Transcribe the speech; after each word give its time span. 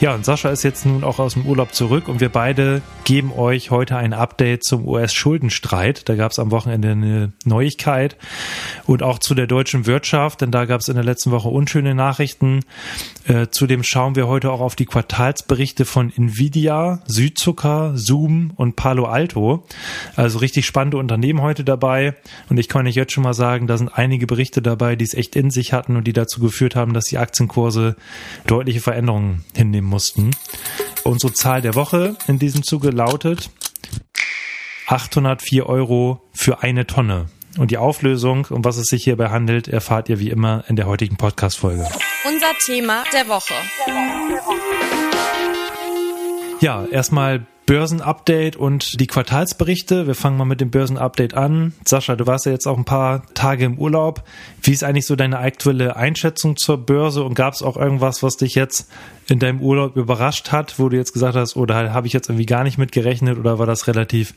Ja, 0.00 0.14
und 0.14 0.24
Sascha 0.24 0.50
ist 0.50 0.62
jetzt 0.62 0.86
nun 0.86 1.02
auch 1.02 1.18
aus 1.18 1.34
dem 1.34 1.44
Urlaub 1.44 1.74
zurück 1.74 2.06
und 2.06 2.20
wir 2.20 2.28
beide 2.28 2.82
geben 3.02 3.32
euch 3.32 3.72
heute 3.72 3.96
ein 3.96 4.12
Update 4.12 4.62
zum 4.62 4.86
US-Schuldenstreit. 4.86 6.08
Da 6.08 6.14
gab 6.14 6.30
es 6.30 6.38
am 6.38 6.52
Wochenende 6.52 6.92
eine 6.92 7.32
Neuigkeit 7.44 8.16
und 8.86 9.02
auch 9.02 9.18
zu 9.18 9.34
der 9.34 9.48
deutschen 9.48 9.86
Wirtschaft, 9.86 10.40
denn 10.40 10.52
da 10.52 10.66
gab 10.66 10.82
es 10.82 10.88
in 10.88 10.94
der 10.94 11.02
letzten 11.02 11.32
Woche 11.32 11.48
unschöne 11.48 11.96
Nachrichten. 11.96 12.60
Äh, 13.26 13.48
zudem 13.50 13.82
schauen 13.82 14.14
wir 14.14 14.28
heute 14.28 14.52
auch 14.52 14.60
auf 14.60 14.76
die 14.76 14.84
Quartalsberichte 14.86 15.84
von 15.84 16.12
Nvidia, 16.16 17.02
Südzucker, 17.06 17.94
Zoom 17.96 18.52
und 18.54 18.76
Palo 18.76 19.06
Alto. 19.06 19.66
Also 20.14 20.38
richtig 20.38 20.64
spannende 20.64 20.98
Unternehmen 20.98 21.42
heute 21.42 21.64
dabei 21.64 22.14
und 22.48 22.58
ich 22.58 22.68
kann 22.68 22.86
euch 22.86 22.94
jetzt 22.94 23.12
schon 23.12 23.24
mal 23.24 23.34
sagen, 23.34 23.66
da 23.66 23.76
sind 23.76 23.88
einige 23.88 24.28
Berichte 24.28 24.62
dabei, 24.62 24.94
die 24.94 25.06
es 25.06 25.14
echt 25.14 25.34
in 25.34 25.50
sich 25.50 25.72
hatten 25.72 25.96
und 25.96 26.06
die 26.06 26.12
dazu 26.12 26.40
geführt 26.40 26.76
haben, 26.76 26.94
dass 26.94 27.06
die 27.06 27.18
Aktienkurse 27.18 27.96
deutliche 28.46 28.80
Veränderungen 28.80 29.44
hinnehmen 29.56 29.87
mussten. 29.88 30.30
Unsere 31.04 31.32
Zahl 31.32 31.62
der 31.62 31.74
Woche 31.74 32.16
in 32.26 32.38
diesem 32.38 32.62
Zuge 32.62 32.90
lautet 32.90 33.50
804 34.86 35.66
Euro 35.66 36.22
für 36.32 36.62
eine 36.62 36.86
Tonne. 36.86 37.26
Und 37.58 37.70
die 37.70 37.78
Auflösung, 37.78 38.46
um 38.50 38.64
was 38.64 38.76
es 38.76 38.86
sich 38.86 39.04
hierbei 39.04 39.30
handelt, 39.30 39.66
erfahrt 39.68 40.08
ihr 40.08 40.20
wie 40.20 40.30
immer 40.30 40.64
in 40.68 40.76
der 40.76 40.86
heutigen 40.86 41.16
Podcast-Folge. 41.16 41.88
Unser 42.24 42.52
Thema 42.64 43.04
der 43.12 43.26
Woche. 43.28 43.54
Ja, 46.60 46.86
erstmal 46.86 47.46
Börsenupdate 47.68 48.56
und 48.56 48.98
die 48.98 49.06
Quartalsberichte. 49.06 50.06
Wir 50.06 50.14
fangen 50.14 50.38
mal 50.38 50.46
mit 50.46 50.62
dem 50.62 50.70
Börsenupdate 50.70 51.34
an. 51.34 51.74
Sascha, 51.84 52.16
du 52.16 52.26
warst 52.26 52.46
ja 52.46 52.52
jetzt 52.52 52.66
auch 52.66 52.78
ein 52.78 52.86
paar 52.86 53.26
Tage 53.34 53.66
im 53.66 53.78
Urlaub. 53.78 54.24
Wie 54.62 54.72
ist 54.72 54.82
eigentlich 54.82 55.04
so 55.04 55.16
deine 55.16 55.38
aktuelle 55.40 55.94
Einschätzung 55.94 56.56
zur 56.56 56.78
Börse 56.78 57.22
und 57.22 57.34
gab 57.34 57.52
es 57.52 57.62
auch 57.62 57.76
irgendwas, 57.76 58.22
was 58.22 58.38
dich 58.38 58.54
jetzt 58.54 58.90
in 59.28 59.38
deinem 59.38 59.60
Urlaub 59.60 59.96
überrascht 59.96 60.50
hat, 60.50 60.78
wo 60.78 60.88
du 60.88 60.96
jetzt 60.96 61.12
gesagt 61.12 61.36
hast, 61.36 61.56
oder 61.56 61.88
oh, 61.90 61.92
habe 61.92 62.06
ich 62.06 62.14
jetzt 62.14 62.30
irgendwie 62.30 62.46
gar 62.46 62.64
nicht 62.64 62.78
mit 62.78 62.90
gerechnet 62.90 63.36
oder 63.36 63.58
war 63.58 63.66
das 63.66 63.86
relativ 63.86 64.32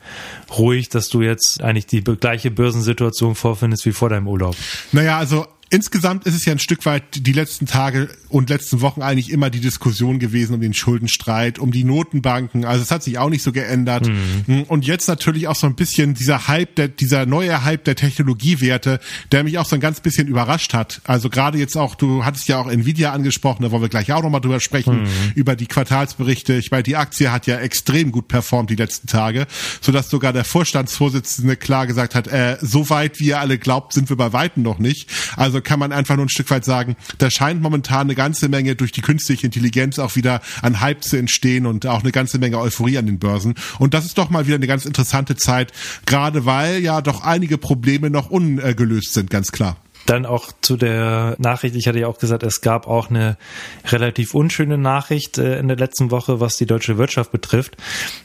ruhig, 0.57 0.89
dass 0.89 1.07
du 1.07 1.21
jetzt 1.21 1.63
eigentlich 1.63 1.85
die 1.85 2.03
gleiche 2.03 2.51
Börsensituation 2.51 3.35
vorfindest 3.35 3.85
wie 3.85 3.93
vor 3.93 4.09
deinem 4.09 4.27
Urlaub? 4.27 4.57
Naja, 4.91 5.17
also 5.17 5.45
insgesamt 5.71 6.25
ist 6.25 6.35
es 6.35 6.45
ja 6.45 6.51
ein 6.51 6.59
Stück 6.59 6.85
weit 6.85 7.03
die 7.25 7.31
letzten 7.31 7.65
Tage 7.65 8.09
und 8.29 8.49
letzten 8.49 8.81
Wochen 8.81 9.01
eigentlich 9.01 9.31
immer 9.31 9.49
die 9.49 9.61
Diskussion 9.61 10.19
gewesen 10.19 10.53
um 10.53 10.61
den 10.61 10.73
Schuldenstreit, 10.73 11.59
um 11.59 11.71
die 11.71 11.83
Notenbanken. 11.83 12.65
Also 12.65 12.83
es 12.83 12.91
hat 12.91 13.03
sich 13.03 13.17
auch 13.17 13.29
nicht 13.29 13.41
so 13.41 13.51
geändert. 13.51 14.07
Mhm. 14.07 14.63
Und 14.67 14.85
jetzt 14.85 15.07
natürlich 15.07 15.47
auch 15.47 15.55
so 15.55 15.67
ein 15.67 15.75
bisschen 15.75 16.13
dieser 16.13 16.47
Hype, 16.47 16.75
der, 16.75 16.89
dieser 16.89 17.25
neue 17.25 17.63
Hype 17.63 17.85
der 17.85 17.95
Technologiewerte, 17.95 18.99
der 19.31 19.43
mich 19.43 19.57
auch 19.57 19.65
so 19.65 19.75
ein 19.75 19.81
ganz 19.81 20.01
bisschen 20.01 20.27
überrascht 20.27 20.73
hat. 20.73 21.01
Also 21.05 21.29
gerade 21.29 21.57
jetzt 21.57 21.77
auch, 21.77 21.95
du 21.95 22.25
hattest 22.25 22.47
ja 22.49 22.57
auch 22.59 22.69
Nvidia 22.69 23.13
angesprochen, 23.13 23.63
da 23.63 23.71
wollen 23.71 23.81
wir 23.81 23.89
gleich 23.89 24.11
auch 24.11 24.23
nochmal 24.23 24.41
drüber 24.41 24.59
sprechen, 24.59 25.03
mhm. 25.03 25.07
über 25.35 25.55
die 25.55 25.67
Quartalsberichte. 25.67 26.53
Ich 26.55 26.71
meine, 26.71 26.83
die 26.83 26.97
Aktie 26.97 27.31
hat 27.31 27.47
ja 27.47 27.57
extrem 27.57 28.11
gut 28.11 28.27
performt 28.27 28.69
die 28.69 28.75
letzten 28.75 29.07
Tage, 29.07 29.47
sodass 29.79 30.09
sogar 30.09 30.33
der 30.33 30.43
Vorstandsvorsitzende 30.43 31.55
klar 31.55 31.87
gesagt 31.87 32.13
hat, 32.13 32.27
äh, 32.27 32.57
so 32.61 32.89
weit 32.89 33.19
wie 33.19 33.27
ihr 33.27 33.39
alle 33.39 33.57
glaubt, 33.57 33.93
sind 33.93 34.09
wir 34.09 34.17
bei 34.17 34.33
Weitem 34.33 34.63
noch 34.63 34.77
nicht. 34.77 35.09
Also 35.37 35.60
kann 35.61 35.79
man 35.79 35.91
einfach 35.91 36.15
nur 36.15 36.25
ein 36.25 36.29
Stück 36.29 36.49
weit 36.51 36.65
sagen, 36.65 36.95
da 37.17 37.29
scheint 37.29 37.61
momentan 37.61 38.01
eine 38.01 38.15
ganze 38.15 38.49
Menge 38.49 38.75
durch 38.75 38.91
die 38.91 39.01
künstliche 39.01 39.45
Intelligenz 39.45 39.99
auch 39.99 40.15
wieder 40.15 40.41
an 40.61 40.81
Hype 40.81 41.03
zu 41.03 41.17
entstehen 41.17 41.65
und 41.65 41.85
auch 41.85 42.01
eine 42.01 42.11
ganze 42.11 42.39
Menge 42.39 42.59
Euphorie 42.59 42.97
an 42.97 43.05
den 43.05 43.19
Börsen. 43.19 43.55
Und 43.79 43.93
das 43.93 44.05
ist 44.05 44.17
doch 44.17 44.29
mal 44.29 44.45
wieder 44.45 44.55
eine 44.55 44.67
ganz 44.67 44.85
interessante 44.85 45.35
Zeit, 45.35 45.71
gerade 46.05 46.45
weil 46.45 46.79
ja 46.79 47.01
doch 47.01 47.23
einige 47.23 47.57
Probleme 47.57 48.09
noch 48.09 48.29
ungelöst 48.29 49.13
sind, 49.13 49.29
ganz 49.29 49.51
klar. 49.51 49.77
Dann 50.05 50.25
auch 50.25 50.51
zu 50.61 50.77
der 50.77 51.35
Nachricht, 51.37 51.75
ich 51.75 51.87
hatte 51.87 51.99
ja 51.99 52.07
auch 52.07 52.17
gesagt, 52.17 52.43
es 52.43 52.61
gab 52.61 52.87
auch 52.87 53.09
eine 53.09 53.37
relativ 53.85 54.33
unschöne 54.33 54.77
Nachricht 54.77 55.37
äh, 55.37 55.59
in 55.59 55.67
der 55.67 55.77
letzten 55.77 56.11
Woche, 56.11 56.39
was 56.39 56.57
die 56.57 56.65
deutsche 56.65 56.97
Wirtschaft 56.97 57.31
betrifft. 57.31 57.77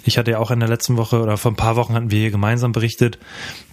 Ich 0.04 0.18
hatte 0.18 0.32
ja 0.32 0.38
auch 0.38 0.50
in 0.50 0.60
der 0.60 0.68
letzten 0.68 0.96
Woche 0.96 1.20
oder 1.20 1.36
vor 1.36 1.52
ein 1.52 1.56
paar 1.56 1.76
Wochen 1.76 1.94
hatten 1.94 2.10
wir 2.10 2.20
hier 2.20 2.30
gemeinsam 2.30 2.72
berichtet, 2.72 3.18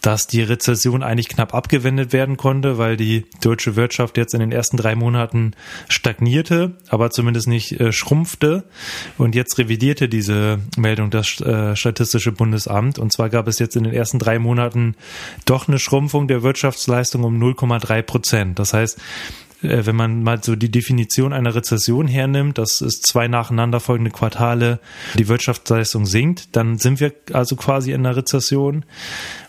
dass 0.01 0.27
die 0.27 0.41
Rezession 0.41 1.03
eigentlich 1.03 1.29
knapp 1.29 1.53
abgewendet 1.53 2.11
werden 2.11 2.37
konnte, 2.37 2.77
weil 2.77 2.97
die 2.97 3.25
deutsche 3.41 3.75
Wirtschaft 3.75 4.17
jetzt 4.17 4.33
in 4.33 4.39
den 4.41 4.51
ersten 4.51 4.77
drei 4.77 4.95
Monaten 4.95 5.51
stagnierte, 5.87 6.73
aber 6.89 7.09
zumindest 7.11 7.47
nicht 7.47 7.79
äh, 7.79 7.91
schrumpfte. 7.91 8.65
Und 9.17 9.35
jetzt 9.35 9.57
revidierte 9.57 10.09
diese 10.09 10.59
Meldung 10.77 11.09
das 11.09 11.39
äh, 11.39 11.75
Statistische 11.75 12.31
Bundesamt. 12.31 12.99
Und 12.99 13.13
zwar 13.13 13.29
gab 13.29 13.47
es 13.47 13.59
jetzt 13.59 13.75
in 13.75 13.83
den 13.83 13.93
ersten 13.93 14.19
drei 14.19 14.39
Monaten 14.39 14.95
doch 15.45 15.67
eine 15.67 15.79
Schrumpfung 15.79 16.27
der 16.27 16.43
Wirtschaftsleistung 16.43 17.23
um 17.23 17.41
0,3 17.41 17.92
drei 17.93 18.01
Prozent. 18.01 18.59
Das 18.59 18.73
heißt, 18.73 18.99
äh, 19.61 19.85
wenn 19.85 19.95
man 19.95 20.23
mal 20.23 20.43
so 20.43 20.55
die 20.55 20.71
Definition 20.71 21.31
einer 21.33 21.53
Rezession 21.53 22.07
hernimmt, 22.07 22.57
das 22.57 22.81
ist 22.81 23.05
zwei 23.05 23.27
nacheinander 23.27 23.79
folgende 23.79 24.11
Quartale, 24.11 24.79
die 25.17 25.27
Wirtschaftsleistung 25.27 26.05
sinkt, 26.05 26.55
dann 26.55 26.77
sind 26.77 26.99
wir 26.99 27.13
also 27.31 27.55
quasi 27.55 27.91
in 27.91 28.05
einer 28.05 28.15
Rezession. 28.15 28.83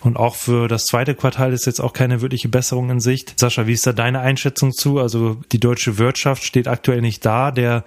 Und 0.01 0.17
auch 0.17 0.35
für 0.35 0.69
das 0.69 0.85
zweite 0.85 1.15
Quartal 1.15 1.53
ist 1.53 1.67
jetzt 1.67 1.81
auch 1.81 1.93
keine 1.93 2.21
wirkliche 2.21 2.49
Besserung 2.49 2.91
in 2.91 3.01
Sicht. 3.01 3.39
Sascha, 3.39 3.67
wie 3.67 3.73
ist 3.73 3.87
da 3.87 3.93
deine 3.93 4.21
Einschätzung 4.21 4.73
zu? 4.73 4.99
Also 4.99 5.39
die 5.53 5.61
deutsche 5.61 5.99
Wirtschaft 5.99 6.45
steht 6.45 6.69
aktuell 6.69 7.01
nicht 7.01 7.25
da. 7.25 7.51
Der 7.51 7.85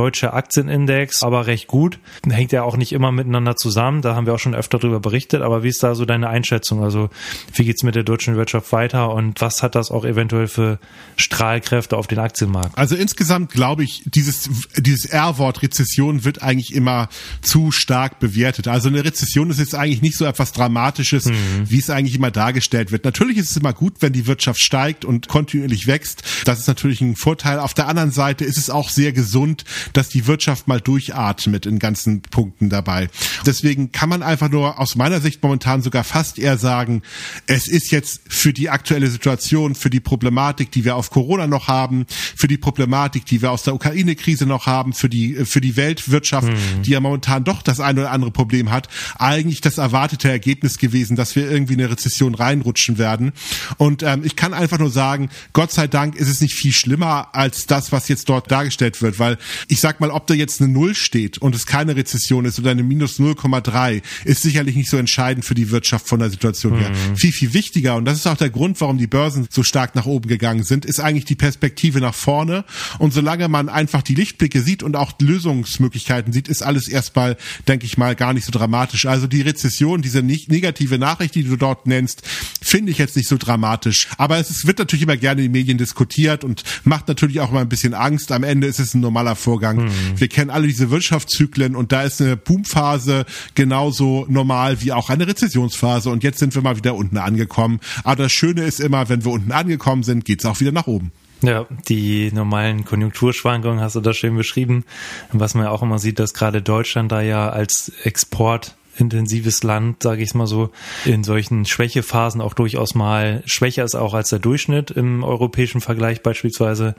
deutsche 0.00 0.32
Aktienindex, 0.32 1.22
aber 1.22 1.46
recht 1.46 1.66
gut. 1.66 1.98
Hängt 2.26 2.52
ja 2.52 2.62
auch 2.62 2.78
nicht 2.78 2.92
immer 2.92 3.12
miteinander 3.12 3.54
zusammen. 3.54 4.00
Da 4.00 4.14
haben 4.14 4.24
wir 4.24 4.32
auch 4.32 4.38
schon 4.38 4.54
öfter 4.54 4.78
darüber 4.78 4.98
berichtet. 4.98 5.42
Aber 5.42 5.62
wie 5.62 5.68
ist 5.68 5.82
da 5.82 5.94
so 5.94 6.06
deine 6.06 6.30
Einschätzung? 6.30 6.82
Also 6.82 7.10
wie 7.52 7.66
geht's 7.66 7.82
mit 7.82 7.96
der 7.96 8.02
deutschen 8.02 8.34
Wirtschaft 8.34 8.72
weiter 8.72 9.12
und 9.12 9.42
was 9.42 9.62
hat 9.62 9.74
das 9.74 9.90
auch 9.90 10.06
eventuell 10.06 10.48
für 10.48 10.78
Strahlkräfte 11.16 11.98
auf 11.98 12.06
den 12.06 12.18
Aktienmarkt? 12.18 12.78
Also 12.78 12.96
insgesamt 12.96 13.52
glaube 13.52 13.84
ich, 13.84 14.02
dieses, 14.06 14.48
dieses 14.78 15.04
R-Wort 15.04 15.60
Rezession 15.60 16.24
wird 16.24 16.42
eigentlich 16.42 16.74
immer 16.74 17.10
zu 17.42 17.70
stark 17.70 18.20
bewertet. 18.20 18.66
Also 18.66 18.88
eine 18.88 19.04
Rezession 19.04 19.50
ist 19.50 19.58
jetzt 19.58 19.74
eigentlich 19.74 20.00
nicht 20.00 20.16
so 20.16 20.24
etwas 20.24 20.52
Dramatisches, 20.52 21.26
mhm. 21.26 21.34
wie 21.66 21.78
es 21.78 21.90
eigentlich 21.90 22.14
immer 22.14 22.30
dargestellt 22.30 22.90
wird. 22.90 23.04
Natürlich 23.04 23.36
ist 23.36 23.50
es 23.50 23.58
immer 23.58 23.74
gut, 23.74 23.96
wenn 24.00 24.14
die 24.14 24.26
Wirtschaft 24.26 24.60
steigt 24.60 25.04
und 25.04 25.28
kontinuierlich 25.28 25.86
wächst. 25.86 26.22
Das 26.46 26.58
ist 26.58 26.68
natürlich 26.68 27.02
ein 27.02 27.16
Vorteil. 27.16 27.58
Auf 27.58 27.74
der 27.74 27.86
anderen 27.86 28.12
Seite 28.12 28.46
ist 28.46 28.56
es 28.56 28.70
auch 28.70 28.88
sehr 28.88 29.12
gesund, 29.12 29.66
dass 29.92 30.08
die 30.08 30.26
Wirtschaft 30.26 30.68
mal 30.68 30.80
durchatmet 30.80 31.66
in 31.66 31.78
ganzen 31.78 32.22
Punkten 32.22 32.68
dabei. 32.68 33.08
Deswegen 33.46 33.92
kann 33.92 34.08
man 34.08 34.22
einfach 34.22 34.50
nur 34.50 34.78
aus 34.78 34.96
meiner 34.96 35.20
Sicht 35.20 35.42
momentan 35.42 35.82
sogar 35.82 36.04
fast 36.04 36.38
eher 36.38 36.58
sagen, 36.58 37.02
es 37.46 37.68
ist 37.68 37.90
jetzt 37.90 38.22
für 38.28 38.52
die 38.52 38.70
aktuelle 38.70 39.08
Situation, 39.08 39.74
für 39.74 39.90
die 39.90 40.00
Problematik, 40.00 40.70
die 40.70 40.84
wir 40.84 40.96
auf 40.96 41.10
Corona 41.10 41.46
noch 41.46 41.68
haben, 41.68 42.06
für 42.08 42.48
die 42.48 42.58
Problematik, 42.58 43.26
die 43.26 43.42
wir 43.42 43.50
aus 43.50 43.62
der 43.62 43.74
Ukraine-Krise 43.74 44.46
noch 44.46 44.66
haben, 44.66 44.92
für 44.92 45.08
die, 45.08 45.44
für 45.44 45.60
die 45.60 45.76
Weltwirtschaft, 45.76 46.48
mhm. 46.48 46.82
die 46.82 46.90
ja 46.90 47.00
momentan 47.00 47.44
doch 47.44 47.62
das 47.62 47.80
eine 47.80 48.00
oder 48.00 48.10
andere 48.10 48.30
Problem 48.30 48.70
hat, 48.70 48.88
eigentlich 49.18 49.60
das 49.60 49.78
erwartete 49.78 50.30
Ergebnis 50.30 50.78
gewesen, 50.78 51.16
dass 51.16 51.36
wir 51.36 51.50
irgendwie 51.50 51.74
in 51.74 51.80
eine 51.80 51.90
Rezession 51.90 52.34
reinrutschen 52.34 52.98
werden. 52.98 53.32
Und 53.76 54.02
ähm, 54.02 54.22
ich 54.24 54.36
kann 54.36 54.54
einfach 54.54 54.78
nur 54.78 54.90
sagen, 54.90 55.30
Gott 55.52 55.72
sei 55.72 55.86
Dank 55.86 56.16
ist 56.16 56.28
es 56.28 56.40
nicht 56.40 56.54
viel 56.54 56.72
schlimmer 56.72 57.28
als 57.32 57.66
das, 57.66 57.92
was 57.92 58.08
jetzt 58.08 58.28
dort 58.28 58.50
dargestellt 58.50 59.02
wird, 59.02 59.18
weil 59.18 59.38
ich 59.70 59.80
sag 59.80 60.00
mal, 60.00 60.10
ob 60.10 60.26
da 60.26 60.34
jetzt 60.34 60.60
eine 60.60 60.70
Null 60.70 60.96
steht 60.96 61.38
und 61.38 61.54
es 61.54 61.64
keine 61.64 61.94
Rezession 61.94 62.44
ist 62.44 62.58
oder 62.58 62.72
eine 62.72 62.82
minus 62.82 63.20
0,3, 63.20 64.02
ist 64.24 64.42
sicherlich 64.42 64.74
nicht 64.74 64.90
so 64.90 64.96
entscheidend 64.96 65.44
für 65.44 65.54
die 65.54 65.70
Wirtschaft 65.70 66.08
von 66.08 66.18
der 66.18 66.28
Situation 66.28 66.76
her. 66.76 66.90
Mhm. 66.90 67.16
Viel, 67.16 67.32
viel 67.32 67.54
wichtiger, 67.54 67.94
und 67.94 68.04
das 68.04 68.18
ist 68.18 68.26
auch 68.26 68.36
der 68.36 68.50
Grund, 68.50 68.80
warum 68.80 68.98
die 68.98 69.06
Börsen 69.06 69.46
so 69.48 69.62
stark 69.62 69.94
nach 69.94 70.06
oben 70.06 70.28
gegangen 70.28 70.64
sind, 70.64 70.84
ist 70.84 70.98
eigentlich 70.98 71.24
die 71.24 71.36
Perspektive 71.36 72.00
nach 72.00 72.14
vorne. 72.14 72.64
Und 72.98 73.12
solange 73.12 73.46
man 73.46 73.68
einfach 73.68 74.02
die 74.02 74.16
Lichtblicke 74.16 74.60
sieht 74.60 74.82
und 74.82 74.96
auch 74.96 75.12
Lösungsmöglichkeiten 75.20 76.32
sieht, 76.32 76.48
ist 76.48 76.62
alles 76.62 76.88
erstmal, 76.88 77.36
denke 77.68 77.86
ich 77.86 77.96
mal, 77.96 78.16
gar 78.16 78.32
nicht 78.32 78.46
so 78.46 78.50
dramatisch. 78.50 79.06
Also 79.06 79.28
die 79.28 79.42
Rezession, 79.42 80.02
diese 80.02 80.22
negative 80.22 80.98
Nachricht, 80.98 81.36
die 81.36 81.44
du 81.44 81.56
dort 81.56 81.86
nennst, 81.86 82.22
finde 82.60 82.90
ich 82.90 82.98
jetzt 82.98 83.14
nicht 83.14 83.28
so 83.28 83.36
dramatisch. 83.36 84.08
Aber 84.18 84.38
es 84.38 84.66
wird 84.66 84.80
natürlich 84.80 85.04
immer 85.04 85.16
gerne 85.16 85.42
in 85.42 85.46
den 85.46 85.52
Medien 85.52 85.78
diskutiert 85.78 86.42
und 86.42 86.64
macht 86.82 87.06
natürlich 87.06 87.38
auch 87.38 87.52
immer 87.52 87.60
ein 87.60 87.68
bisschen 87.68 87.94
Angst. 87.94 88.32
Am 88.32 88.42
Ende 88.42 88.66
ist 88.66 88.80
es 88.80 88.94
ein 88.94 89.00
normaler 89.00 89.36
Vorgang 89.36 89.59
Vorgang. 89.60 89.84
Mhm. 89.84 89.90
Wir 90.16 90.28
kennen 90.28 90.50
alle 90.50 90.66
diese 90.66 90.90
Wirtschaftszyklen 90.90 91.76
und 91.76 91.92
da 91.92 92.02
ist 92.02 92.20
eine 92.20 92.36
Boomphase 92.36 93.26
genauso 93.54 94.26
normal 94.28 94.80
wie 94.80 94.92
auch 94.92 95.10
eine 95.10 95.26
Rezessionsphase 95.26 96.10
und 96.10 96.24
jetzt 96.24 96.38
sind 96.38 96.54
wir 96.54 96.62
mal 96.62 96.76
wieder 96.76 96.94
unten 96.94 97.18
angekommen. 97.18 97.80
Aber 98.02 98.24
das 98.24 98.32
Schöne 98.32 98.62
ist 98.62 98.80
immer, 98.80 99.08
wenn 99.08 99.24
wir 99.24 99.32
unten 99.32 99.52
angekommen 99.52 100.02
sind, 100.02 100.24
geht's 100.24 100.46
auch 100.46 100.60
wieder 100.60 100.72
nach 100.72 100.86
oben. 100.86 101.12
Ja, 101.42 101.66
die 101.88 102.30
normalen 102.32 102.84
Konjunkturschwankungen 102.84 103.80
hast 103.80 103.96
du 103.96 104.00
da 104.00 104.12
schön 104.12 104.36
beschrieben. 104.36 104.84
Was 105.32 105.54
man 105.54 105.64
ja 105.64 105.70
auch 105.70 105.82
immer 105.82 105.98
sieht, 105.98 106.18
dass 106.18 106.34
gerade 106.34 106.60
Deutschland 106.60 107.12
da 107.12 107.22
ja 107.22 107.48
als 107.48 107.90
Export 108.04 108.76
intensives 108.96 109.62
Land, 109.62 110.02
sage 110.02 110.22
ich 110.22 110.30
es 110.30 110.34
mal 110.34 110.46
so, 110.46 110.70
in 111.04 111.24
solchen 111.24 111.64
Schwächephasen 111.64 112.40
auch 112.40 112.54
durchaus 112.54 112.94
mal 112.94 113.42
schwächer 113.46 113.84
ist 113.84 113.94
auch 113.94 114.14
als 114.14 114.30
der 114.30 114.38
Durchschnitt 114.38 114.90
im 114.90 115.24
europäischen 115.24 115.80
Vergleich 115.80 116.22
beispielsweise, 116.22 116.94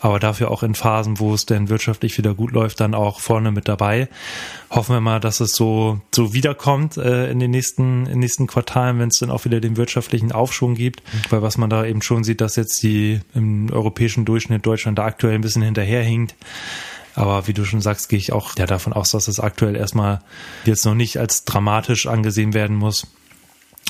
aber 0.00 0.18
dafür 0.18 0.50
auch 0.50 0.62
in 0.62 0.74
Phasen, 0.74 1.18
wo 1.18 1.34
es 1.34 1.46
denn 1.46 1.68
wirtschaftlich 1.68 2.18
wieder 2.18 2.34
gut 2.34 2.52
läuft, 2.52 2.80
dann 2.80 2.94
auch 2.94 3.20
vorne 3.20 3.52
mit 3.52 3.68
dabei. 3.68 4.08
Hoffen 4.70 4.94
wir 4.94 5.00
mal, 5.00 5.20
dass 5.20 5.40
es 5.40 5.52
so 5.52 6.00
so 6.14 6.34
wiederkommt 6.34 6.96
äh, 6.96 7.30
in 7.30 7.38
den 7.38 7.50
nächsten 7.50 8.06
in 8.06 8.18
nächsten 8.18 8.46
Quartalen, 8.46 8.98
wenn 8.98 9.08
es 9.08 9.18
dann 9.18 9.30
auch 9.30 9.44
wieder 9.44 9.60
den 9.60 9.76
wirtschaftlichen 9.76 10.32
Aufschwung 10.32 10.74
gibt, 10.74 11.02
weil 11.30 11.42
was 11.42 11.56
man 11.56 11.70
da 11.70 11.84
eben 11.86 12.02
schon 12.02 12.24
sieht, 12.24 12.40
dass 12.40 12.56
jetzt 12.56 12.82
die 12.82 13.20
im 13.34 13.70
europäischen 13.70 14.24
Durchschnitt 14.24 14.66
Deutschland 14.66 14.98
da 14.98 15.04
aktuell 15.04 15.34
ein 15.34 15.40
bisschen 15.40 15.62
hinterherhinkt. 15.62 16.34
Aber 17.18 17.48
wie 17.48 17.52
du 17.52 17.64
schon 17.64 17.80
sagst, 17.80 18.08
gehe 18.08 18.18
ich 18.18 18.32
auch 18.32 18.56
ja 18.56 18.64
davon 18.64 18.92
aus, 18.92 19.10
dass 19.10 19.26
es 19.26 19.40
aktuell 19.40 19.74
erstmal 19.74 20.20
jetzt 20.64 20.84
noch 20.84 20.94
nicht 20.94 21.18
als 21.18 21.44
dramatisch 21.44 22.06
angesehen 22.06 22.54
werden 22.54 22.76
muss. 22.76 23.08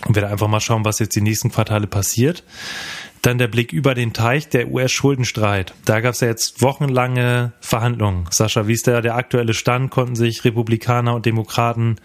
Und 0.06 0.14
werde 0.14 0.28
einfach 0.28 0.48
mal 0.48 0.60
schauen, 0.60 0.86
was 0.86 0.98
jetzt 0.98 1.14
die 1.14 1.20
nächsten 1.20 1.50
Quartale 1.50 1.86
passiert. 1.86 2.42
Dann 3.28 3.36
der 3.36 3.48
Blick 3.48 3.74
über 3.74 3.94
den 3.94 4.14
Teich, 4.14 4.48
der 4.48 4.70
US-Schuldenstreit. 4.70 5.74
Da 5.84 6.00
gab 6.00 6.14
es 6.14 6.20
ja 6.20 6.28
jetzt 6.28 6.62
wochenlange 6.62 7.52
Verhandlungen. 7.60 8.24
Sascha, 8.30 8.66
wie 8.66 8.72
ist 8.72 8.86
der, 8.86 9.02
der 9.02 9.16
aktuelle 9.16 9.52
Stand? 9.52 9.90
Konnten 9.90 10.16
sich 10.16 10.46
Republikaner 10.46 11.14
und 11.14 11.26
Demokraten 11.26 11.96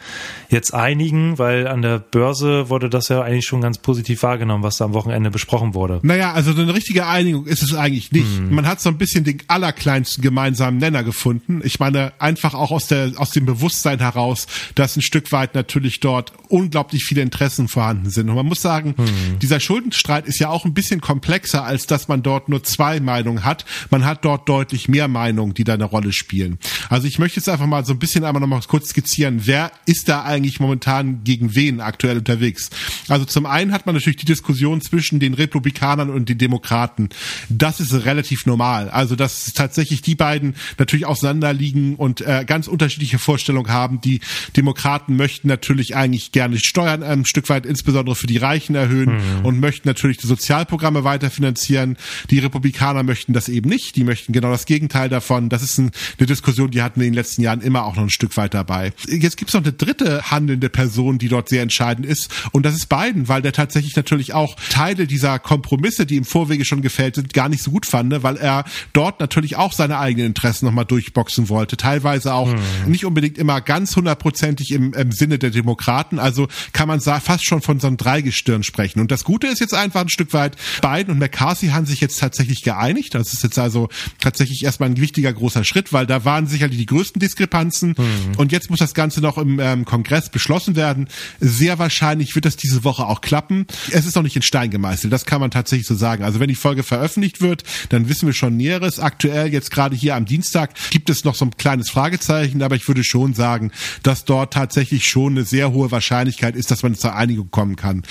jetzt 0.50 0.74
einigen? 0.74 1.40
Weil 1.40 1.70
an 1.70 1.82
der 1.82 2.00
Börse 2.00 2.70
wurde 2.70 2.90
das 2.90 3.08
ja 3.08 3.22
eigentlich 3.22 3.46
schon 3.46 3.62
ganz 3.62 3.78
positiv 3.78 4.22
wahrgenommen, 4.24 4.64
was 4.64 4.76
da 4.76 4.84
am 4.84 4.94
Wochenende 4.94 5.32
besprochen 5.32 5.74
wurde. 5.74 6.02
Naja, 6.04 6.34
also 6.34 6.52
eine 6.52 6.74
richtige 6.74 7.08
Einigung 7.08 7.46
ist 7.46 7.64
es 7.64 7.74
eigentlich 7.74 8.12
nicht. 8.12 8.28
Hm. 8.28 8.54
Man 8.54 8.68
hat 8.68 8.82
so 8.82 8.90
ein 8.90 8.98
bisschen 8.98 9.24
den 9.24 9.42
allerkleinsten 9.48 10.22
gemeinsamen 10.22 10.78
Nenner 10.78 11.06
gefunden. 11.06 11.62
Ich 11.64 11.80
meine, 11.80 12.12
einfach 12.20 12.54
auch 12.54 12.72
aus, 12.72 12.88
der, 12.88 13.14
aus 13.16 13.30
dem 13.30 13.46
Bewusstsein 13.46 14.00
heraus, 14.00 14.46
dass 14.76 14.98
ein 14.98 15.02
Stück 15.02 15.32
weit 15.32 15.56
natürlich 15.56 16.02
dort 16.02 16.34
unglaublich 16.50 17.06
viele 17.06 17.22
Interessen 17.22 17.70
vorhanden 17.70 18.10
sind. 18.10 18.28
Und 18.28 18.36
man 18.36 18.46
muss 18.46 18.62
sagen, 18.62 18.96
hm. 18.98 19.40
dieser 19.40 19.62
Schuldenstreit 19.62 20.28
ist 20.28 20.40
ja 20.40 20.50
auch 20.50 20.66
ein 20.66 20.74
bisschen 20.74 21.00
komplexer, 21.14 21.64
als 21.64 21.86
dass 21.86 22.08
man 22.08 22.24
dort 22.24 22.50
nur 22.50 22.64
zwei 22.64 23.00
Meinungen 23.00 23.44
hat. 23.44 23.66
Man 23.92 24.04
hat 24.04 24.26
dort 24.26 24.50
deutlich 24.50 24.90
mehr 24.90 25.08
Meinungen, 25.08 25.54
die 25.54 25.64
da 25.64 25.76
eine 25.76 25.84
Rolle 25.84 26.12
spielen. 26.12 26.58
Also 26.90 27.08
ich 27.08 27.20
möchte 27.20 27.40
jetzt 27.40 27.50
einfach 27.50 27.68
mal 27.68 27.86
so 27.86 27.94
ein 27.94 28.00
bisschen 28.00 28.24
einmal 28.24 28.42
noch 28.42 28.48
mal 28.48 28.60
kurz 28.68 28.90
skizzieren, 28.90 29.42
wer 29.44 29.72
ist 29.86 30.10
da 30.10 30.24
eigentlich 30.24 30.60
momentan 30.60 31.24
gegen 31.24 31.54
wen 31.54 31.82
aktuell 31.82 32.18
unterwegs? 32.18 32.72
Also 33.10 33.26
zum 33.26 33.46
einen 33.46 33.74
hat 33.74 33.86
man 33.86 33.94
natürlich 33.94 34.18
die 34.18 34.26
Diskussion 34.26 34.82
zwischen 34.82 35.20
den 35.20 35.36
Republikanern 35.36 36.10
und 36.10 36.30
den 36.30 36.40
Demokraten. 36.40 37.10
Das 37.48 37.80
ist 37.80 37.94
relativ 37.94 38.48
normal. 38.48 38.90
Also 38.90 39.16
dass 39.16 39.54
tatsächlich 39.54 40.02
die 40.02 40.16
beiden 40.16 40.56
natürlich 40.80 41.06
auseinanderliegen 41.06 41.94
und 41.94 42.22
äh, 42.22 42.44
ganz 42.48 42.68
unterschiedliche 42.68 43.20
Vorstellungen 43.20 43.72
haben. 43.72 44.02
Die 44.02 44.20
Demokraten 44.58 45.16
möchten 45.16 45.48
natürlich 45.48 45.96
eigentlich 45.96 46.32
gerne 46.32 46.58
Steuern 46.58 47.04
ein 47.04 47.26
Stück 47.26 47.50
weit 47.50 47.68
insbesondere 47.68 48.16
für 48.16 48.26
die 48.26 48.38
Reichen 48.38 48.74
erhöhen 48.74 49.18
mhm. 49.18 49.46
und 49.46 49.60
möchten 49.60 49.88
natürlich 49.88 50.18
die 50.18 50.28
Sozialprogramme 50.28 50.93
Programme 50.94 51.04
weiterfinanzieren. 51.04 51.98
Die 52.30 52.40
Republikaner 52.40 53.04
möchten 53.04 53.34
das 53.34 53.50
eben 53.50 53.70
nicht. 53.70 53.96
Die 53.96 54.04
möchten 54.04 54.32
genau 54.34 54.52
das 54.52 54.66
Gegenteil 54.66 55.10
davon. 55.10 55.50
Das 55.50 55.64
ist 55.64 55.78
ein, 55.78 55.92
eine 56.20 56.28
Diskussion, 56.28 56.72
die 56.72 56.82
hatten 56.82 57.00
wir 57.00 57.08
in 57.08 57.14
den 57.14 57.18
letzten 57.18 57.42
Jahren 57.42 57.62
immer 57.62 57.86
auch 57.86 57.96
noch 57.96 58.04
ein 58.04 58.10
Stück 58.10 58.38
weit 58.38 58.54
dabei. 58.54 58.94
Jetzt 59.08 59.38
gibt 59.38 59.50
es 59.50 59.54
noch 59.54 59.64
eine 59.64 59.74
dritte 59.74 60.30
handelnde 60.30 60.70
Person, 60.70 61.18
die 61.18 61.30
dort 61.30 61.50
sehr 61.50 61.64
entscheidend 61.64 62.06
ist. 62.06 62.30
Und 62.52 62.66
das 62.66 62.76
ist 62.76 62.90
Biden, 62.90 63.28
weil 63.28 63.42
der 63.42 63.54
tatsächlich 63.54 63.96
natürlich 63.96 64.34
auch 64.34 64.56
Teile 64.70 65.08
dieser 65.08 65.40
Kompromisse, 65.40 66.06
die 66.06 66.18
im 66.18 66.26
Vorwege 66.26 66.66
schon 66.66 66.82
gefällt 66.82 67.16
sind, 67.16 67.34
gar 67.34 67.50
nicht 67.50 67.64
so 67.64 67.72
gut 67.72 67.86
fand, 67.86 68.04
weil 68.24 68.38
er 68.38 68.66
dort 68.92 69.20
natürlich 69.20 69.56
auch 69.56 69.74
seine 69.74 69.98
eigenen 69.98 70.28
Interessen 70.28 70.66
nochmal 70.66 70.86
durchboxen 70.86 71.50
wollte. 71.50 71.78
Teilweise 71.78 72.34
auch 72.34 72.52
hm. 72.52 72.60
nicht 72.92 73.06
unbedingt 73.06 73.38
immer 73.38 73.62
ganz 73.62 73.96
hundertprozentig 73.96 74.72
im, 74.72 74.94
im 74.94 75.12
Sinne 75.12 75.40
der 75.40 75.50
Demokraten. 75.50 76.20
Also 76.20 76.48
kann 76.74 76.88
man 76.88 77.00
fast 77.00 77.46
schon 77.46 77.62
von 77.62 77.80
so 77.80 77.88
einem 77.88 77.98
Dreigestirn 77.98 78.64
sprechen. 78.64 79.00
Und 79.00 79.12
das 79.12 79.24
Gute 79.24 79.48
ist 79.48 79.60
jetzt 79.60 79.74
einfach 79.74 80.02
ein 80.02 80.10
Stück 80.10 80.34
weit, 80.34 80.58
Biden 80.84 81.14
und 81.14 81.20
McCarthy 81.20 81.68
haben 81.68 81.86
sich 81.86 82.02
jetzt 82.02 82.20
tatsächlich 82.20 82.62
geeinigt. 82.62 83.16
Das 83.16 83.32
ist 83.32 83.42
jetzt 83.42 83.58
also 83.58 83.88
tatsächlich 84.20 84.66
erstmal 84.66 84.90
ein 84.90 85.00
wichtiger 85.00 85.32
großer 85.32 85.64
Schritt, 85.64 85.94
weil 85.94 86.06
da 86.06 86.26
waren 86.26 86.46
sicherlich 86.46 86.78
die 86.78 86.86
größten 86.86 87.22
Diskrepanzen. 87.22 87.96
Mhm. 87.98 88.36
Und 88.36 88.52
jetzt 88.52 88.70
muss 88.70 88.80
das 88.80 88.94
Ganze 88.94 89.22
noch 89.22 89.38
im 89.38 89.62
ähm, 89.62 89.86
Kongress 89.86 90.30
beschlossen 90.30 90.76
werden. 90.76 91.08
Sehr 91.40 91.80
wahrscheinlich 91.80 92.36
wird 92.36 92.44
das 92.44 92.58
diese 92.58 92.84
Woche 92.84 93.06
auch 93.06 93.22
klappen. 93.22 93.66
Es 93.92 94.06
ist 94.06 94.16
noch 94.16 94.24
nicht 94.24 94.36
in 94.36 94.42
Stein 94.42 94.72
gemeißelt. 94.72 95.14
Das 95.14 95.26
kann 95.26 95.40
man 95.40 95.52
tatsächlich 95.52 95.88
so 95.88 95.96
sagen. 95.96 96.26
Also 96.26 96.42
wenn 96.42 96.50
die 96.50 96.56
Folge 96.56 96.84
veröffentlicht 96.84 97.40
wird, 97.40 97.64
dann 97.88 98.10
wissen 98.10 98.26
wir 98.26 98.34
schon 98.34 98.58
Näheres. 98.58 99.00
Aktuell 99.00 99.54
jetzt 99.54 99.72
gerade 99.72 99.96
hier 99.96 100.16
am 100.18 100.26
Dienstag 100.26 100.72
gibt 100.90 101.10
es 101.10 101.24
noch 101.24 101.36
so 101.36 101.46
ein 101.46 101.52
kleines 101.56 101.90
Fragezeichen, 101.90 102.62
aber 102.62 102.76
ich 102.76 102.86
würde 102.90 103.06
schon 103.06 103.34
sagen, 103.34 103.72
dass 104.04 104.26
dort 104.26 104.52
tatsächlich 104.54 105.08
schon 105.08 105.34
eine 105.34 105.46
sehr 105.46 105.72
hohe 105.72 105.92
Wahrscheinlichkeit 105.92 106.58
ist, 106.58 106.72
dass 106.72 106.84
man 106.84 106.96
zur 106.96 107.16
Einigung 107.16 107.50
kommen 107.52 107.78
kann. 107.78 108.04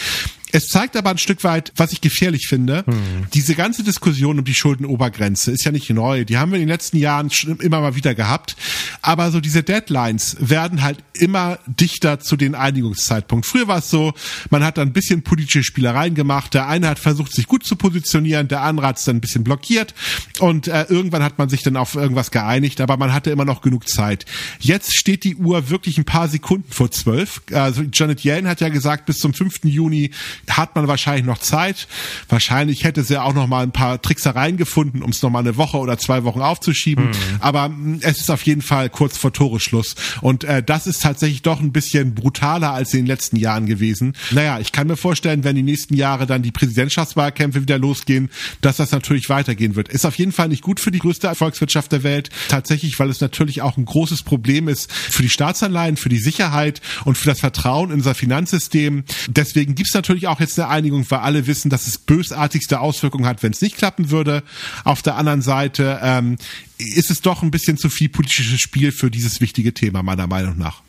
Es 0.53 0.69
zeigt 0.69 0.97
aber 0.97 1.11
ein 1.11 1.19
Stück 1.19 1.45
weit, 1.45 1.73
was 1.77 1.93
ich 1.93 2.01
gefährlich 2.01 2.47
finde. 2.47 2.85
Hm. 2.87 3.27
Diese 3.35 3.55
ganze 3.55 3.83
Diskussion 3.83 4.39
um 4.39 4.45
die 4.45 4.55
Schuldenobergrenze 4.55 5.51
ist 5.51 5.65
ja 5.65 5.73
nicht 5.73 5.89
neu. 5.91 6.25
Die 6.25 6.37
haben 6.37 6.53
wir 6.53 6.57
in 6.57 6.63
den 6.63 6.69
letzten 6.69 6.99
Jahren 6.99 7.31
schon 7.31 7.57
immer 7.59 7.81
mal 7.81 7.97
wieder 7.97 8.15
gehabt. 8.15 8.57
Aber 9.01 9.31
so 9.31 9.41
diese 9.41 9.63
Deadlines 9.63 10.37
werden 10.39 10.83
halt 10.83 10.99
immer 11.15 11.59
dichter 11.67 12.21
zu 12.21 12.37
den 12.37 12.55
Einigungszeitpunkt. 12.55 13.47
Früher 13.47 13.69
war 13.69 13.79
es 13.79 13.91
so, 13.91 14.13
man 14.51 14.65
hat 14.65 14.79
dann 14.79 14.89
ein 14.89 14.93
bisschen 14.93 15.23
politische 15.23 15.63
Spielereien 15.65 16.15
gemacht. 16.15 16.55
Der 16.55 16.69
eine 16.69 16.89
hat 16.89 16.99
versucht, 16.99 17.33
sich 17.33 17.47
gut 17.47 17.65
zu 17.65 17.77
positionieren, 17.77 18.49
der 18.49 18.63
andere 18.63 18.89
hat 18.89 18.99
es 18.99 19.05
dann 19.05 19.17
ein 19.17 19.21
bisschen 19.21 19.45
blockiert 19.45 19.95
und 20.39 20.69
äh, 20.69 20.85
irgendwann 20.89 21.23
hat 21.23 21.39
man 21.39 21.49
sich 21.49 21.63
dann 21.63 21.77
auf 21.77 21.95
irgendwas 21.95 22.31
geeinigt, 22.31 22.81
aber 22.81 22.97
man 22.97 23.13
hatte 23.13 23.31
immer 23.31 23.45
noch 23.45 23.63
genug 23.63 23.89
Zeit. 23.89 24.27
Jetzt 24.61 24.97
steht 24.97 25.25
die 25.25 25.37
Uhr 25.37 25.71
wirklich 25.71 25.99
ein 25.99 26.05
paar 26.05 26.29
Sekunden 26.29 26.71
vor 26.71 26.91
zwölf. 26.91 27.43
Also 27.53 27.83
Janet 27.93 28.25
Yellen 28.25 28.49
hat 28.49 28.61
ja 28.61 28.69
gesagt, 28.69 29.07
bis 29.07 29.19
zum 29.19 29.35
5. 29.35 29.65
Juni 29.65 30.11
hat 30.49 30.75
man 30.75 30.89
wahrscheinlich 30.89 31.25
noch 31.25 31.39
Zeit. 31.39 31.87
Wahrscheinlich 32.29 32.85
hätte 32.85 33.03
sie 33.03 33.21
auch 33.21 33.35
noch 33.35 33.47
mal 33.47 33.63
ein 33.63 33.73
paar 33.73 34.01
Tricksereien 34.01 34.57
gefunden, 34.57 35.03
um 35.03 35.11
es 35.11 35.23
noch 35.23 35.31
mal 35.31 35.41
eine 35.41 35.57
Woche 35.57 35.79
oder 35.79 35.99
zwei 35.99 36.25
Wochen 36.25 36.41
aufzuschieben. 36.41 37.07
Mhm. 37.07 37.13
Aber 37.41 37.69
mm, 37.69 38.01
es 38.03 38.21
ist 38.21 38.31
auf 38.31 38.43
jeden 38.43 38.63
Fall 38.63 38.91
kurz 38.91 39.17
vor 39.17 39.33
Toreschluss. 39.33 39.95
Und 40.21 40.45
äh, 40.45 40.63
das 40.63 40.87
ist 40.87 41.03
tatsächlich 41.03 41.43
doch 41.43 41.61
ein 41.61 41.73
bisschen 41.73 42.15
brutaler 42.15 42.73
als 42.73 42.93
in 42.93 43.01
den 43.01 43.07
letzten 43.07 43.37
Jahren 43.37 43.67
gewesen. 43.67 44.15
Naja, 44.31 44.59
ich 44.61 44.73
kann 44.73 44.87
mir 44.87 44.97
vorstellen, 44.97 45.45
wenn 45.45 45.57
die 45.57 45.63
nächsten 45.63 45.95
Jahre 45.95 46.27
dann 46.27 46.43
die 46.43 46.53
Präsidentschaftswahlkämpfe 46.53 47.63
wieder 47.63 47.79
losgehen, 47.79 48.31
dass 48.61 48.77
das 48.77 48.91
natürlich 48.91 49.29
weitergehen 49.29 49.77
wird. 49.77 49.89
Ist 49.89 50.05
auf 50.05 50.17
jeden 50.17 50.33
Fall 50.33 50.49
nicht 50.49 50.63
gut 50.63 50.81
für 50.81 50.91
die 50.91 50.99
größte 50.99 51.27
Erfolgswirtschaft 51.27 51.93
der 51.93 52.03
Welt. 52.03 52.31
Tatsächlich, 52.49 52.99
weil 52.99 53.11
es 53.11 53.21
natürlich 53.21 53.63
auch 53.63 53.77
ein 53.77 53.85
großes 53.85 54.23
Problem 54.23 54.69
ist 54.69 54.93
für 54.93 55.23
die 55.23 55.29
Staatsanleihen, 55.29 55.97
für 55.97 56.09
die 56.09 56.19
Sicherheit 56.19 56.81
und 57.05 57.17
für 57.17 57.29
das 57.29 57.41
Vertrauen 57.41 57.91
in 57.91 57.97
unser 57.97 58.15
Finanzsystem. 58.15 59.05
Deswegen 59.29 59.75
gibt's 59.75 59.95
natürlich 59.95 60.29
auch 60.29 60.32
auch 60.33 60.41
jetzt 60.41 60.59
eine 60.59 60.69
Einigung, 60.69 61.07
weil 61.11 61.21
alle 61.21 61.47
wissen, 61.47 61.71
dass 61.71 61.87
es 61.87 61.99
bösartigste 61.99 62.81
Auswirkungen 62.81 63.27
hat, 63.27 63.43
wenn 63.43 63.53
es 63.53 63.61
nicht 63.61 63.77
klappen 63.77 64.11
würde. 64.11 64.43
Auf 64.85 65.03
der 65.03 65.17
anderen 65.17 65.43
Seite 65.43 66.01
ähm, 66.03 66.37
ist 66.79 67.11
es 67.11 67.21
doch 67.21 67.43
ein 67.43 67.51
bisschen 67.51 67.77
zu 67.77 67.91
viel 67.91 68.09
politisches 68.09 68.61
Spiel 68.61 68.93
für 68.93 69.11
dieses 69.11 69.41
wichtige 69.41 69.75
Thema, 69.75 70.03
meiner 70.03 70.27
Meinung 70.27 70.59
nach. 70.59 70.83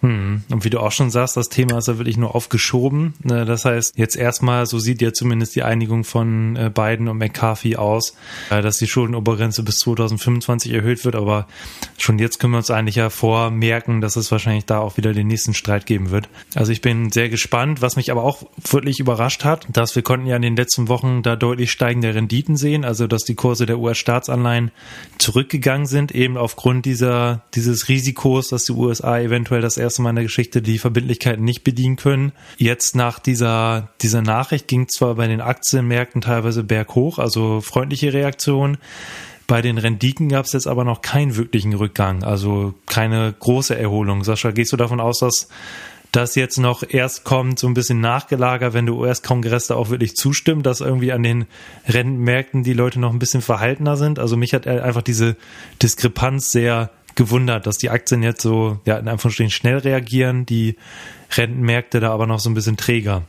Hm. 0.00 0.42
Und 0.50 0.64
wie 0.64 0.70
du 0.70 0.80
auch 0.80 0.92
schon 0.92 1.10
sagst, 1.10 1.36
das 1.36 1.48
Thema 1.48 1.78
ist 1.78 1.88
ja 1.88 1.96
wirklich 1.96 2.18
nur 2.18 2.34
aufgeschoben. 2.34 3.14
Ne, 3.22 3.46
das 3.46 3.64
heißt, 3.64 3.96
jetzt 3.96 4.16
erstmal, 4.16 4.66
so 4.66 4.78
sieht 4.78 5.00
ja 5.00 5.12
zumindest 5.12 5.56
die 5.56 5.62
Einigung 5.62 6.04
von 6.04 6.56
äh, 6.56 6.70
Biden 6.72 7.08
und 7.08 7.16
McCarthy 7.16 7.76
aus, 7.76 8.14
äh, 8.50 8.60
dass 8.60 8.76
die 8.76 8.86
Schuldenobergrenze 8.86 9.62
bis 9.62 9.78
2025 9.78 10.72
erhöht 10.72 11.04
wird. 11.04 11.16
Aber 11.16 11.46
schon 11.96 12.18
jetzt 12.18 12.38
können 12.38 12.52
wir 12.52 12.58
uns 12.58 12.70
eigentlich 12.70 12.96
ja 12.96 13.08
vormerken, 13.08 14.02
dass 14.02 14.16
es 14.16 14.30
wahrscheinlich 14.30 14.66
da 14.66 14.80
auch 14.80 14.98
wieder 14.98 15.14
den 15.14 15.28
nächsten 15.28 15.54
Streit 15.54 15.86
geben 15.86 16.10
wird. 16.10 16.28
Also 16.54 16.72
ich 16.72 16.82
bin 16.82 17.10
sehr 17.10 17.30
gespannt. 17.30 17.80
Was 17.80 17.96
mich 17.96 18.10
aber 18.10 18.22
auch 18.22 18.42
wirklich 18.70 19.00
überrascht 19.00 19.44
hat, 19.44 19.66
dass 19.72 19.96
wir 19.96 20.02
konnten 20.02 20.26
ja 20.26 20.36
in 20.36 20.42
den 20.42 20.56
letzten 20.56 20.88
Wochen 20.88 21.22
da 21.22 21.36
deutlich 21.36 21.70
steigende 21.70 22.14
Renditen 22.14 22.56
sehen. 22.56 22.84
Also 22.84 23.06
dass 23.06 23.24
die 23.24 23.34
Kurse 23.34 23.64
der 23.64 23.78
US-Staatsanleihen 23.78 24.72
zurückgegangen 25.18 25.86
sind, 25.86 26.12
eben 26.12 26.36
aufgrund 26.36 26.84
dieser, 26.84 27.44
dieses 27.54 27.88
Risikos, 27.88 28.48
dass 28.48 28.66
die 28.66 28.72
USA 28.72 29.18
eventuell 29.18 29.62
das 29.62 29.78
erste 29.86 30.02
Mal 30.02 30.10
in 30.10 30.16
der 30.16 30.24
Geschichte 30.24 30.62
die 30.62 30.78
Verbindlichkeiten 30.78 31.44
nicht 31.44 31.64
bedienen 31.64 31.96
können. 31.96 32.32
Jetzt 32.58 32.94
nach 32.94 33.18
dieser, 33.18 33.90
dieser 34.02 34.22
Nachricht 34.22 34.68
ging 34.68 34.88
zwar 34.88 35.14
bei 35.14 35.26
den 35.26 35.40
Aktienmärkten 35.40 36.20
teilweise 36.20 36.62
berghoch, 36.62 37.18
also 37.18 37.60
freundliche 37.60 38.12
Reaktion. 38.12 38.78
Bei 39.46 39.62
den 39.62 39.78
Renditen 39.78 40.28
gab 40.28 40.46
es 40.46 40.52
jetzt 40.52 40.66
aber 40.66 40.84
noch 40.84 41.02
keinen 41.02 41.36
wirklichen 41.36 41.72
Rückgang, 41.72 42.24
also 42.24 42.74
keine 42.86 43.32
große 43.38 43.78
Erholung. 43.78 44.24
Sascha, 44.24 44.50
gehst 44.50 44.72
du 44.72 44.76
davon 44.76 45.00
aus, 45.00 45.20
dass 45.20 45.48
das 46.12 46.34
jetzt 46.34 46.58
noch 46.58 46.82
erst 46.88 47.24
kommt, 47.24 47.58
so 47.58 47.66
ein 47.66 47.74
bisschen 47.74 48.00
nachgelagert, 48.00 48.74
wenn 48.74 48.86
der 48.86 48.94
US-Kongress 48.94 49.66
da 49.66 49.74
auch 49.74 49.90
wirklich 49.90 50.14
zustimmt, 50.14 50.66
dass 50.66 50.80
irgendwie 50.80 51.12
an 51.12 51.22
den 51.22 51.46
Rentenmärkten 51.86 52.62
die 52.62 52.72
Leute 52.72 52.98
noch 52.98 53.12
ein 53.12 53.18
bisschen 53.18 53.42
verhaltener 53.42 53.96
sind. 53.96 54.18
Also 54.18 54.36
mich 54.36 54.54
hat 54.54 54.66
einfach 54.66 55.02
diese 55.02 55.36
Diskrepanz 55.82 56.50
sehr 56.50 56.90
gewundert, 57.16 57.66
dass 57.66 57.78
die 57.78 57.90
Aktien 57.90 58.22
jetzt 58.22 58.42
so, 58.42 58.78
ja, 58.84 58.98
in 58.98 59.08
Anführungsstrichen 59.08 59.50
schnell 59.50 59.78
reagieren, 59.78 60.46
die 60.46 60.76
Rentenmärkte 61.34 62.00
da 62.00 62.12
aber 62.12 62.26
noch 62.26 62.40
so 62.40 62.50
ein 62.50 62.54
bisschen 62.54 62.76
träger. 62.76 63.24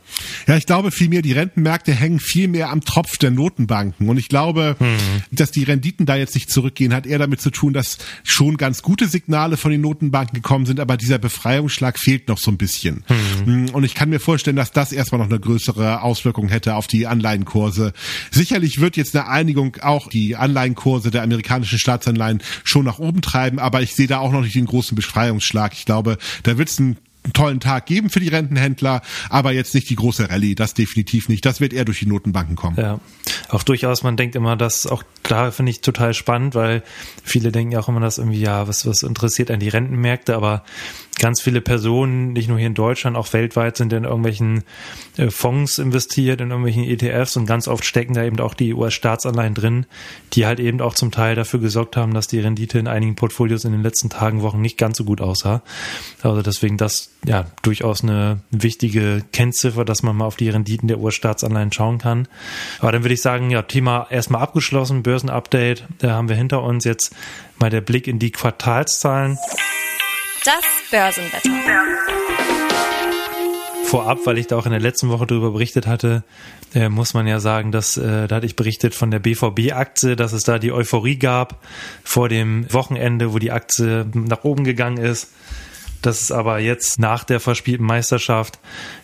Ja, 0.46 0.56
ich 0.56 0.66
glaube 0.66 0.90
vielmehr, 0.90 1.22
die 1.22 1.32
Rentenmärkte 1.32 1.92
hängen 1.92 2.20
viel 2.20 2.48
mehr 2.48 2.70
am 2.70 2.82
Tropf 2.82 3.18
der 3.18 3.30
Notenbanken. 3.30 4.08
Und 4.08 4.18
ich 4.18 4.28
glaube, 4.28 4.76
mhm. 4.78 4.96
dass 5.30 5.50
die 5.50 5.64
Renditen 5.64 6.06
da 6.06 6.16
jetzt 6.16 6.34
nicht 6.34 6.50
zurückgehen, 6.50 6.94
hat 6.94 7.06
eher 7.06 7.18
damit 7.18 7.40
zu 7.40 7.50
tun, 7.50 7.72
dass 7.72 7.98
schon 8.24 8.56
ganz 8.56 8.82
gute 8.82 9.08
Signale 9.08 9.56
von 9.56 9.70
den 9.70 9.80
Notenbanken 9.80 10.34
gekommen 10.34 10.66
sind, 10.66 10.80
aber 10.80 10.96
dieser 10.96 11.18
Befreiungsschlag 11.18 11.98
fehlt 11.98 12.28
noch 12.28 12.38
so 12.38 12.50
ein 12.50 12.58
bisschen. 12.58 13.04
Mhm. 13.44 13.70
Und 13.70 13.84
ich 13.84 13.94
kann 13.94 14.08
mir 14.08 14.20
vorstellen, 14.20 14.56
dass 14.56 14.72
das 14.72 14.92
erstmal 14.92 15.20
noch 15.20 15.28
eine 15.28 15.40
größere 15.40 16.02
Auswirkung 16.02 16.48
hätte 16.48 16.74
auf 16.74 16.86
die 16.86 17.06
Anleihenkurse. 17.06 17.92
Sicherlich 18.30 18.80
wird 18.80 18.96
jetzt 18.96 19.16
eine 19.16 19.28
Einigung 19.28 19.76
auch 19.80 20.08
die 20.08 20.36
Anleihenkurse 20.36 21.10
der 21.10 21.22
amerikanischen 21.22 21.78
Staatsanleihen 21.78 22.42
schon 22.64 22.84
nach 22.84 22.98
oben 22.98 23.22
treiben, 23.22 23.58
aber 23.58 23.82
ich 23.82 23.94
sehe 23.94 24.06
da 24.06 24.18
auch 24.18 24.32
noch 24.32 24.42
nicht 24.42 24.54
den 24.54 24.66
großen 24.66 24.94
Befreiungsschlag. 24.94 25.72
Ich 25.74 25.84
glaube, 25.84 26.18
da 26.42 26.58
wird 26.58 26.68
es 26.68 26.78
ein 26.78 26.96
tollen 27.32 27.60
Tag 27.60 27.86
geben 27.86 28.10
für 28.10 28.20
die 28.20 28.28
Rentenhändler, 28.28 29.02
aber 29.28 29.52
jetzt 29.52 29.74
nicht 29.74 29.90
die 29.90 29.96
große 29.96 30.30
Rallye, 30.30 30.54
das 30.54 30.74
definitiv 30.74 31.28
nicht. 31.28 31.44
Das 31.44 31.60
wird 31.60 31.72
eher 31.72 31.84
durch 31.84 31.98
die 32.00 32.06
Notenbanken 32.06 32.56
kommen. 32.56 32.76
Ja, 32.78 33.00
auch 33.48 33.62
durchaus, 33.62 34.02
man 34.02 34.16
denkt 34.16 34.34
immer, 34.34 34.56
dass 34.56 34.86
auch 34.86 35.02
da 35.22 35.50
finde 35.50 35.70
ich 35.70 35.80
total 35.80 36.14
spannend, 36.14 36.54
weil 36.54 36.82
viele 37.22 37.52
denken 37.52 37.72
ja 37.72 37.80
auch 37.80 37.88
immer, 37.88 38.00
dass 38.00 38.18
irgendwie, 38.18 38.40
ja, 38.40 38.66
was, 38.66 38.86
was 38.86 39.02
interessiert 39.02 39.50
an 39.50 39.60
die 39.60 39.68
Rentenmärkte, 39.68 40.34
aber 40.34 40.64
ganz 41.18 41.40
viele 41.40 41.60
Personen, 41.60 42.32
nicht 42.32 42.48
nur 42.48 42.58
hier 42.58 42.68
in 42.68 42.74
Deutschland, 42.74 43.16
auch 43.16 43.32
weltweit 43.32 43.76
sind 43.76 43.92
in 43.92 44.04
irgendwelchen 44.04 44.62
äh, 45.16 45.30
Fonds 45.30 45.78
investiert, 45.78 46.40
in 46.40 46.50
irgendwelchen 46.50 46.84
ETFs 46.84 47.36
und 47.36 47.46
ganz 47.46 47.68
oft 47.68 47.84
stecken 47.84 48.14
da 48.14 48.24
eben 48.24 48.38
auch 48.40 48.54
die 48.54 48.72
US-Staatsanleihen 48.72 49.54
drin, 49.54 49.86
die 50.32 50.46
halt 50.46 50.60
eben 50.60 50.80
auch 50.80 50.94
zum 50.94 51.10
Teil 51.10 51.34
dafür 51.34 51.60
gesorgt 51.60 51.96
haben, 51.96 52.14
dass 52.14 52.28
die 52.28 52.40
Rendite 52.40 52.78
in 52.78 52.86
einigen 52.86 53.16
Portfolios 53.16 53.64
in 53.64 53.72
den 53.72 53.82
letzten 53.82 54.10
Tagen, 54.10 54.42
Wochen 54.42 54.60
nicht 54.60 54.78
ganz 54.78 54.96
so 54.96 55.04
gut 55.04 55.20
aussah. 55.20 55.62
Also 56.22 56.42
deswegen 56.42 56.76
das 56.76 57.10
ja 57.24 57.46
durchaus 57.62 58.02
eine 58.02 58.40
wichtige 58.50 59.22
Kennziffer, 59.32 59.84
dass 59.84 60.02
man 60.02 60.16
mal 60.16 60.24
auf 60.24 60.36
die 60.36 60.48
Renditen 60.48 60.88
der 60.88 60.98
US-Staatsanleihen 60.98 61.72
schauen 61.72 61.98
kann. 61.98 62.28
Aber 62.80 62.92
dann 62.92 63.02
würde 63.02 63.14
ich 63.14 63.22
sagen, 63.22 63.50
ja, 63.50 63.62
Thema 63.62 64.06
erstmal 64.10 64.42
abgeschlossen, 64.42 65.02
Börsenupdate, 65.02 65.84
da 65.98 66.12
haben 66.12 66.28
wir 66.28 66.36
hinter 66.36 66.62
uns 66.62 66.84
jetzt 66.84 67.14
mal 67.58 67.70
der 67.70 67.80
Blick 67.80 68.06
in 68.06 68.18
die 68.18 68.30
Quartalszahlen. 68.30 69.38
Das 70.44 70.64
Börsenwetter. 70.90 71.50
Vorab, 73.84 74.18
weil 74.24 74.36
ich 74.38 74.46
da 74.46 74.56
auch 74.56 74.66
in 74.66 74.72
der 74.72 74.80
letzten 74.80 75.08
Woche 75.08 75.26
darüber 75.26 75.50
berichtet 75.50 75.86
hatte, 75.86 76.22
äh, 76.74 76.90
muss 76.90 77.14
man 77.14 77.26
ja 77.26 77.40
sagen, 77.40 77.72
dass 77.72 77.96
äh, 77.96 78.28
da 78.28 78.36
hatte 78.36 78.46
ich 78.46 78.54
berichtet 78.54 78.94
von 78.94 79.10
der 79.10 79.18
BVB-Aktie, 79.18 80.14
dass 80.14 80.34
es 80.34 80.42
da 80.42 80.58
die 80.58 80.72
Euphorie 80.72 81.16
gab 81.16 81.64
vor 82.04 82.28
dem 82.28 82.70
Wochenende, 82.72 83.32
wo 83.32 83.38
die 83.38 83.50
Aktie 83.50 84.06
nach 84.12 84.44
oben 84.44 84.64
gegangen 84.64 84.98
ist 84.98 85.32
dass 86.02 86.20
es 86.22 86.32
aber 86.32 86.58
jetzt 86.58 86.98
nach 86.98 87.24
der 87.24 87.40
verspielten 87.40 87.86
Meisterschaft 87.86 88.58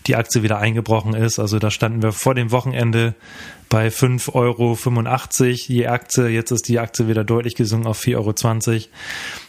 die 0.07 0.17
Aktie 0.17 0.43
wieder 0.43 0.59
eingebrochen 0.59 1.15
ist. 1.15 1.39
Also 1.39 1.59
da 1.59 1.71
standen 1.71 2.03
wir 2.03 2.13
vor 2.13 2.35
dem 2.35 2.51
Wochenende 2.51 3.15
bei 3.69 3.89
5,85 3.89 4.35
Euro 4.35 4.77
je 5.67 5.87
Aktie. 5.87 6.29
Jetzt 6.29 6.51
ist 6.51 6.69
die 6.69 6.79
Aktie 6.79 7.09
wieder 7.09 7.25
deutlich 7.25 7.55
gesunken 7.55 7.87
auf 7.87 8.01
4,20 8.01 8.17
Euro. 8.73 8.81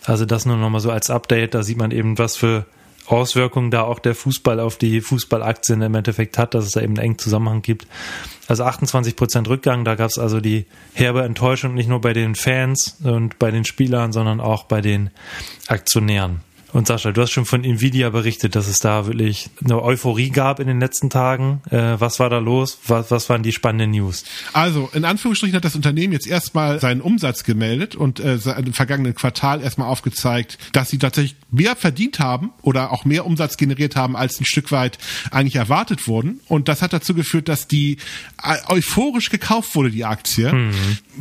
Also 0.06 0.26
das 0.26 0.46
nur 0.46 0.58
nochmal 0.58 0.82
so 0.82 0.92
als 0.92 1.10
Update. 1.10 1.54
Da 1.54 1.64
sieht 1.64 1.78
man 1.78 1.92
eben, 1.92 2.18
was 2.18 2.36
für 2.36 2.66
Auswirkungen 3.08 3.70
da 3.72 3.84
auch 3.84 4.00
der 4.00 4.16
Fußball 4.16 4.60
auf 4.60 4.78
die 4.78 5.02
Fußballaktien 5.02 5.82
im 5.82 5.94
Endeffekt 5.94 6.38
hat, 6.38 6.54
dass 6.54 6.66
es 6.66 6.72
da 6.72 6.82
eben 6.82 6.94
einen 6.94 7.06
engen 7.06 7.20
Zusammenhang 7.20 7.62
gibt. 7.62 7.88
Also 8.48 8.64
28 8.64 9.16
Prozent 9.16 9.48
Rückgang, 9.48 9.86
da 9.86 9.96
gab 9.96 10.10
es 10.10 10.18
also 10.18 10.40
die 10.40 10.66
herbe 10.94 11.24
Enttäuschung 11.24 11.74
nicht 11.74 11.90
nur 11.90 12.02
bei 12.02 12.14
den 12.14 12.36
Fans 12.36 12.98
und 13.04 13.38
bei 13.38 13.52
den 13.52 13.66
Spielern, 13.66 14.12
sondern 14.12 14.40
auch 14.40 14.64
bei 14.64 14.82
den 14.82 15.12
Aktionären. 15.68 16.42
Und 16.76 16.88
Sascha, 16.88 17.14
du 17.14 17.22
hast 17.22 17.32
schon 17.32 17.46
von 17.46 17.64
Nvidia 17.64 18.10
berichtet, 18.10 18.54
dass 18.54 18.68
es 18.68 18.82
da 18.82 19.08
wirklich 19.08 19.50
eine 19.64 19.82
Euphorie 19.82 20.30
gab 20.30 20.60
in 20.60 20.68
den 20.68 20.82
letzten 20.82 21.10
Tagen. 21.10 21.62
Äh, 21.72 21.96
was 22.00 22.20
war 22.20 22.30
da 22.30 22.40
los? 22.40 22.80
Was, 22.86 23.12
was 23.12 23.30
waren 23.30 23.44
die 23.44 23.54
spannenden 23.54 23.92
News? 23.92 24.26
Also, 24.52 24.90
in 24.92 25.06
Anführungsstrichen 25.06 25.56
hat 25.56 25.64
das 25.64 25.78
Unternehmen 25.78 26.12
jetzt 26.12 26.28
erstmal 26.28 26.82
seinen 26.82 27.00
Umsatz 27.00 27.46
gemeldet 27.46 27.96
und 27.96 28.20
äh, 28.20 28.38
im 28.58 28.74
vergangenen 28.74 29.16
Quartal 29.16 29.62
erstmal 29.62 29.88
aufgezeigt, 29.88 30.58
dass 30.74 30.90
sie 30.90 30.98
tatsächlich 30.98 31.38
mehr 31.56 31.76
verdient 31.76 32.20
haben 32.20 32.52
oder 32.62 32.92
auch 32.92 33.06
mehr 33.06 33.26
Umsatz 33.26 33.58
generiert 33.58 33.96
haben, 33.96 34.16
als 34.16 34.40
ein 34.40 34.46
Stück 34.46 34.72
weit 34.72 34.98
eigentlich 35.32 35.56
erwartet 35.56 36.08
wurden. 36.08 36.42
Und 36.48 36.68
das 36.68 36.82
hat 36.82 36.94
dazu 36.94 37.14
geführt, 37.14 37.48
dass 37.48 37.68
die 37.68 37.98
äh, 38.44 38.58
euphorisch 38.68 39.30
gekauft 39.30 39.76
wurde, 39.76 39.92
die 39.92 40.06
Aktie. 40.06 40.52
Mhm. 40.52 40.72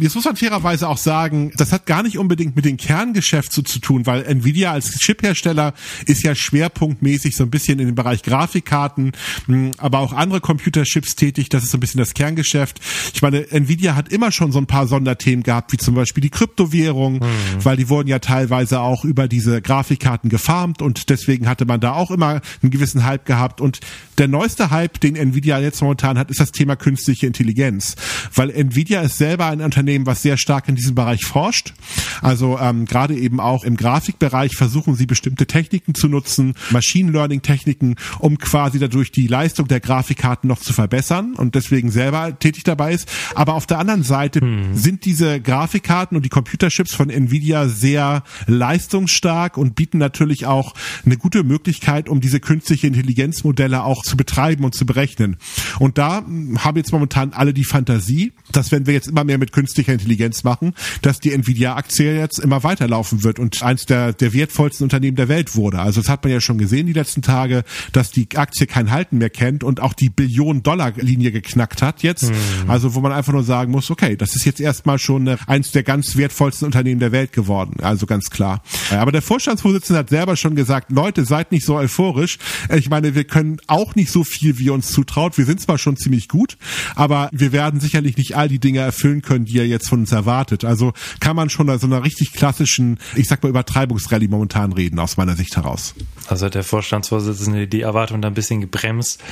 Jetzt 0.00 0.14
muss 0.14 0.24
man 0.24 0.36
fairerweise 0.36 0.88
auch 0.88 0.98
sagen, 0.98 1.52
das 1.56 1.72
hat 1.72 1.86
gar 1.86 2.02
nicht 2.02 2.18
unbedingt 2.18 2.56
mit 2.56 2.64
dem 2.64 2.76
Kerngeschäft 2.76 3.52
so 3.52 3.62
zu 3.62 3.78
tun, 3.78 4.06
weil 4.06 4.24
Nvidia 4.24 4.72
als 4.72 4.90
Chiphersteller 4.90 5.54
Hersteller 5.54 5.74
ist 6.06 6.22
ja 6.22 6.34
schwerpunktmäßig 6.34 7.36
so 7.36 7.44
ein 7.44 7.50
bisschen 7.50 7.78
in 7.78 7.86
dem 7.86 7.94
Bereich 7.94 8.22
Grafikkarten, 8.22 9.12
hm, 9.46 9.72
aber 9.78 10.00
auch 10.00 10.12
andere 10.12 10.40
Computerchips 10.40 11.16
tätig. 11.16 11.48
Das 11.48 11.64
ist 11.64 11.70
so 11.70 11.78
ein 11.78 11.80
bisschen 11.80 11.98
das 11.98 12.14
Kerngeschäft. 12.14 12.80
Ich 13.12 13.22
meine, 13.22 13.50
Nvidia 13.50 13.94
hat 13.94 14.08
immer 14.08 14.32
schon 14.32 14.52
so 14.52 14.58
ein 14.58 14.66
paar 14.66 14.86
Sonderthemen 14.86 15.42
gehabt, 15.42 15.72
wie 15.72 15.76
zum 15.76 15.94
Beispiel 15.94 16.22
die 16.22 16.30
Kryptowährung, 16.30 17.14
mhm. 17.14 17.20
weil 17.62 17.76
die 17.76 17.88
wurden 17.88 18.08
ja 18.08 18.18
teilweise 18.18 18.80
auch 18.80 19.04
über 19.04 19.28
diese 19.28 19.62
Grafikkarten 19.62 20.23
gefarmt 20.28 20.82
und 20.82 21.10
deswegen 21.10 21.48
hatte 21.48 21.66
man 21.66 21.80
da 21.80 21.92
auch 21.92 22.10
immer 22.10 22.40
einen 22.62 22.70
gewissen 22.70 23.04
Hype 23.04 23.26
gehabt. 23.26 23.60
Und 23.60 23.80
der 24.18 24.28
neueste 24.28 24.70
Hype, 24.70 25.00
den 25.00 25.16
Nvidia 25.16 25.58
jetzt 25.58 25.82
momentan 25.82 26.18
hat, 26.18 26.30
ist 26.30 26.40
das 26.40 26.52
Thema 26.52 26.76
künstliche 26.76 27.26
Intelligenz, 27.26 27.96
weil 28.34 28.50
Nvidia 28.50 29.00
ist 29.02 29.18
selber 29.18 29.46
ein 29.46 29.60
Unternehmen, 29.60 30.06
was 30.06 30.22
sehr 30.22 30.38
stark 30.38 30.68
in 30.68 30.76
diesem 30.76 30.94
Bereich 30.94 31.24
forscht. 31.24 31.74
Also 32.22 32.58
ähm, 32.58 32.86
gerade 32.86 33.14
eben 33.14 33.40
auch 33.40 33.64
im 33.64 33.76
Grafikbereich 33.76 34.54
versuchen 34.54 34.94
sie 34.94 35.06
bestimmt 35.06 35.34
bestimmte 35.34 35.46
Techniken 35.46 35.94
zu 35.94 36.08
nutzen, 36.08 36.54
Machine 36.70 37.10
Learning 37.10 37.42
Techniken, 37.42 37.96
um 38.18 38.38
quasi 38.38 38.78
dadurch 38.78 39.10
die 39.10 39.26
Leistung 39.26 39.68
der 39.68 39.80
Grafikkarten 39.80 40.48
noch 40.48 40.60
zu 40.60 40.72
verbessern 40.72 41.34
und 41.34 41.54
deswegen 41.54 41.90
selber 41.90 42.38
tätig 42.38 42.64
dabei 42.64 42.92
ist. 42.92 43.08
Aber 43.34 43.54
auf 43.54 43.66
der 43.66 43.78
anderen 43.78 44.02
Seite 44.02 44.40
hm. 44.40 44.74
sind 44.74 45.04
diese 45.04 45.40
Grafikkarten 45.40 46.16
und 46.16 46.24
die 46.24 46.28
Computerchips 46.28 46.94
von 46.94 47.10
Nvidia 47.10 47.68
sehr 47.68 48.22
leistungsstark 48.46 49.56
und 49.56 49.74
bieten 49.74 49.98
natürlich 50.04 50.46
auch 50.46 50.74
eine 51.04 51.16
gute 51.16 51.42
Möglichkeit, 51.44 52.08
um 52.08 52.20
diese 52.20 52.40
künstliche 52.40 52.86
Intelligenzmodelle 52.86 53.84
auch 53.84 54.02
zu 54.02 54.16
betreiben 54.16 54.64
und 54.64 54.74
zu 54.74 54.86
berechnen. 54.86 55.36
Und 55.78 55.98
da 55.98 56.24
haben 56.58 56.76
jetzt 56.76 56.92
momentan 56.92 57.32
alle 57.32 57.54
die 57.54 57.64
Fantasie, 57.64 58.32
dass 58.52 58.70
wenn 58.72 58.86
wir 58.86 58.94
jetzt 58.94 59.08
immer 59.08 59.24
mehr 59.24 59.38
mit 59.38 59.52
künstlicher 59.52 59.92
Intelligenz 59.92 60.44
machen, 60.44 60.74
dass 61.02 61.20
die 61.20 61.32
Nvidia-Aktie 61.32 62.18
jetzt 62.18 62.38
immer 62.38 62.62
weiterlaufen 62.62 63.24
wird 63.24 63.38
und 63.38 63.62
eins 63.62 63.86
der, 63.86 64.12
der 64.12 64.32
wertvollsten 64.32 64.84
Unternehmen 64.84 65.16
der 65.16 65.28
Welt 65.28 65.56
wurde. 65.56 65.78
Also 65.80 66.00
das 66.00 66.08
hat 66.08 66.22
man 66.24 66.32
ja 66.32 66.40
schon 66.40 66.58
gesehen 66.58 66.86
die 66.86 66.92
letzten 66.92 67.22
Tage, 67.22 67.64
dass 67.92 68.10
die 68.10 68.28
Aktie 68.36 68.66
kein 68.66 68.90
Halten 68.90 69.18
mehr 69.18 69.30
kennt 69.30 69.64
und 69.64 69.80
auch 69.80 69.94
die 69.94 70.10
Billion-Dollar-Linie 70.10 71.32
geknackt 71.32 71.82
hat 71.82 72.02
jetzt. 72.02 72.30
Mhm. 72.30 72.34
Also 72.68 72.94
wo 72.94 73.00
man 73.00 73.12
einfach 73.12 73.32
nur 73.32 73.44
sagen 73.44 73.72
muss, 73.72 73.90
okay, 73.90 74.16
das 74.16 74.36
ist 74.36 74.44
jetzt 74.44 74.60
erstmal 74.60 74.98
schon 74.98 75.28
eins 75.46 75.70
der 75.72 75.82
ganz 75.82 76.16
wertvollsten 76.16 76.66
Unternehmen 76.66 77.00
der 77.00 77.12
Welt 77.12 77.32
geworden. 77.32 77.80
Also 77.80 78.06
ganz 78.06 78.30
klar. 78.30 78.62
Aber 78.90 79.12
der 79.12 79.22
Vorstandsvorsitzende 79.22 79.93
hat 79.96 80.10
selber 80.10 80.36
schon 80.36 80.54
gesagt, 80.54 80.90
Leute, 80.90 81.24
seid 81.24 81.52
nicht 81.52 81.64
so 81.64 81.76
euphorisch. 81.76 82.38
Ich 82.74 82.90
meine, 82.90 83.14
wir 83.14 83.24
können 83.24 83.58
auch 83.66 83.94
nicht 83.94 84.10
so 84.10 84.24
viel, 84.24 84.58
wie 84.58 84.70
uns 84.70 84.92
zutraut. 84.92 85.38
Wir 85.38 85.44
sind 85.44 85.60
zwar 85.60 85.78
schon 85.78 85.96
ziemlich 85.96 86.28
gut, 86.28 86.56
aber 86.94 87.28
wir 87.32 87.52
werden 87.52 87.80
sicherlich 87.80 88.16
nicht 88.16 88.36
all 88.36 88.48
die 88.48 88.58
Dinge 88.58 88.80
erfüllen 88.80 89.22
können, 89.22 89.44
die 89.44 89.58
er 89.58 89.66
jetzt 89.66 89.88
von 89.88 90.00
uns 90.00 90.12
erwartet. 90.12 90.64
Also 90.64 90.92
kann 91.20 91.36
man 91.36 91.50
schon 91.50 91.66
so 91.78 91.86
einer 91.86 92.04
richtig 92.04 92.32
klassischen, 92.32 92.98
ich 93.14 93.28
sag 93.28 93.42
mal, 93.42 93.48
Übertreibungsrallye 93.48 94.28
momentan 94.28 94.72
reden 94.72 94.98
aus 94.98 95.16
meiner 95.16 95.36
Sicht 95.36 95.56
heraus. 95.56 95.94
Also 96.28 96.46
hat 96.46 96.54
der 96.54 96.64
Vorstandsvorsitzende 96.64 97.66
die 97.66 97.82
Erwartung 97.82 98.22
da 98.22 98.28
ein 98.28 98.34
bisschen 98.34 98.60
gebremst, 98.60 99.22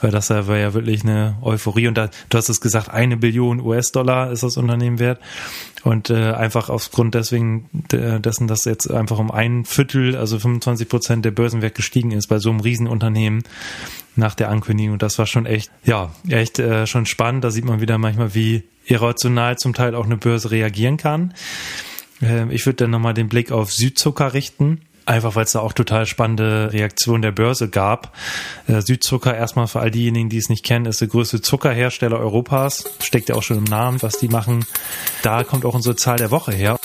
weil 0.00 0.10
das 0.10 0.30
war 0.30 0.58
ja 0.58 0.74
wirklich 0.74 1.02
eine 1.02 1.36
Euphorie 1.42 1.88
und 1.88 1.96
da, 1.96 2.10
du 2.28 2.38
hast 2.38 2.48
es 2.48 2.60
gesagt, 2.60 2.90
eine 2.90 3.16
Billion 3.16 3.60
US-Dollar 3.60 4.30
ist 4.30 4.42
das 4.42 4.56
Unternehmen 4.56 4.98
wert 4.98 5.20
und 5.84 6.10
äh, 6.10 6.32
einfach 6.32 6.68
aufgrund 6.68 7.14
deswegen 7.14 7.68
dessen, 7.90 8.46
dass 8.46 8.64
jetzt 8.64 8.90
einfach 8.90 9.18
um 9.18 9.30
ein 9.30 9.64
Viertel, 9.64 10.11
also 10.16 10.38
25 10.38 10.88
Prozent 10.88 11.24
der 11.24 11.30
Börsenwert 11.30 11.74
gestiegen 11.74 12.12
ist 12.12 12.28
bei 12.28 12.38
so 12.38 12.50
einem 12.50 12.60
Riesenunternehmen 12.60 13.42
nach 14.16 14.34
der 14.34 14.50
Ankündigung. 14.50 14.98
Das 14.98 15.18
war 15.18 15.26
schon 15.26 15.46
echt, 15.46 15.70
ja, 15.84 16.10
echt 16.28 16.58
äh, 16.58 16.86
schon 16.86 17.06
spannend. 17.06 17.44
Da 17.44 17.50
sieht 17.50 17.64
man 17.64 17.80
wieder 17.80 17.98
manchmal, 17.98 18.34
wie 18.34 18.64
irrational 18.86 19.58
zum 19.58 19.74
Teil 19.74 19.94
auch 19.94 20.04
eine 20.04 20.16
Börse 20.16 20.50
reagieren 20.50 20.96
kann. 20.96 21.34
Äh, 22.20 22.52
ich 22.52 22.66
würde 22.66 22.84
dann 22.84 22.90
nochmal 22.90 23.14
den 23.14 23.28
Blick 23.28 23.52
auf 23.52 23.72
Südzucker 23.72 24.34
richten. 24.34 24.80
Einfach 25.04 25.34
weil 25.34 25.44
es 25.44 25.52
da 25.52 25.58
auch 25.58 25.72
total 25.72 26.06
spannende 26.06 26.72
Reaktionen 26.72 27.22
der 27.22 27.32
Börse 27.32 27.68
gab. 27.68 28.16
Äh, 28.68 28.80
Südzucker, 28.82 29.36
erstmal 29.36 29.66
für 29.66 29.80
all 29.80 29.90
diejenigen, 29.90 30.28
die 30.28 30.38
es 30.38 30.48
nicht 30.48 30.64
kennen, 30.64 30.86
ist 30.86 31.00
der 31.00 31.08
größte 31.08 31.40
Zuckerhersteller 31.40 32.18
Europas. 32.18 32.84
Steckt 33.00 33.28
ja 33.28 33.34
auch 33.34 33.42
schon 33.42 33.58
im 33.58 33.64
Namen, 33.64 34.00
was 34.00 34.18
die 34.18 34.28
machen. 34.28 34.64
Da 35.22 35.42
kommt 35.42 35.64
auch 35.64 35.74
unsere 35.74 35.96
Zahl 35.96 36.18
der 36.18 36.30
Woche 36.30 36.52
her. 36.52 36.78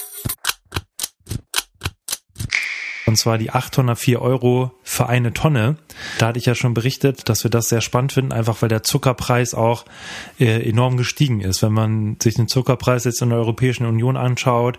Und 3.17 3.21
zwar 3.21 3.39
die 3.39 3.49
804 3.49 4.21
Euro 4.21 4.69
für 4.83 5.09
eine 5.09 5.33
Tonne. 5.33 5.77
Da 6.19 6.27
hatte 6.27 6.37
ich 6.37 6.45
ja 6.45 6.53
schon 6.53 6.75
berichtet, 6.75 7.27
dass 7.27 7.43
wir 7.43 7.49
das 7.49 7.67
sehr 7.67 7.81
spannend 7.81 8.13
finden, 8.13 8.31
einfach 8.31 8.61
weil 8.61 8.69
der 8.69 8.83
Zuckerpreis 8.83 9.55
auch 9.55 9.85
äh, 10.39 10.69
enorm 10.69 10.97
gestiegen 10.97 11.41
ist. 11.41 11.63
Wenn 11.63 11.73
man 11.73 12.17
sich 12.21 12.35
den 12.35 12.47
Zuckerpreis 12.47 13.05
jetzt 13.05 13.23
in 13.23 13.29
der 13.29 13.39
Europäischen 13.39 13.87
Union 13.87 14.17
anschaut, 14.17 14.77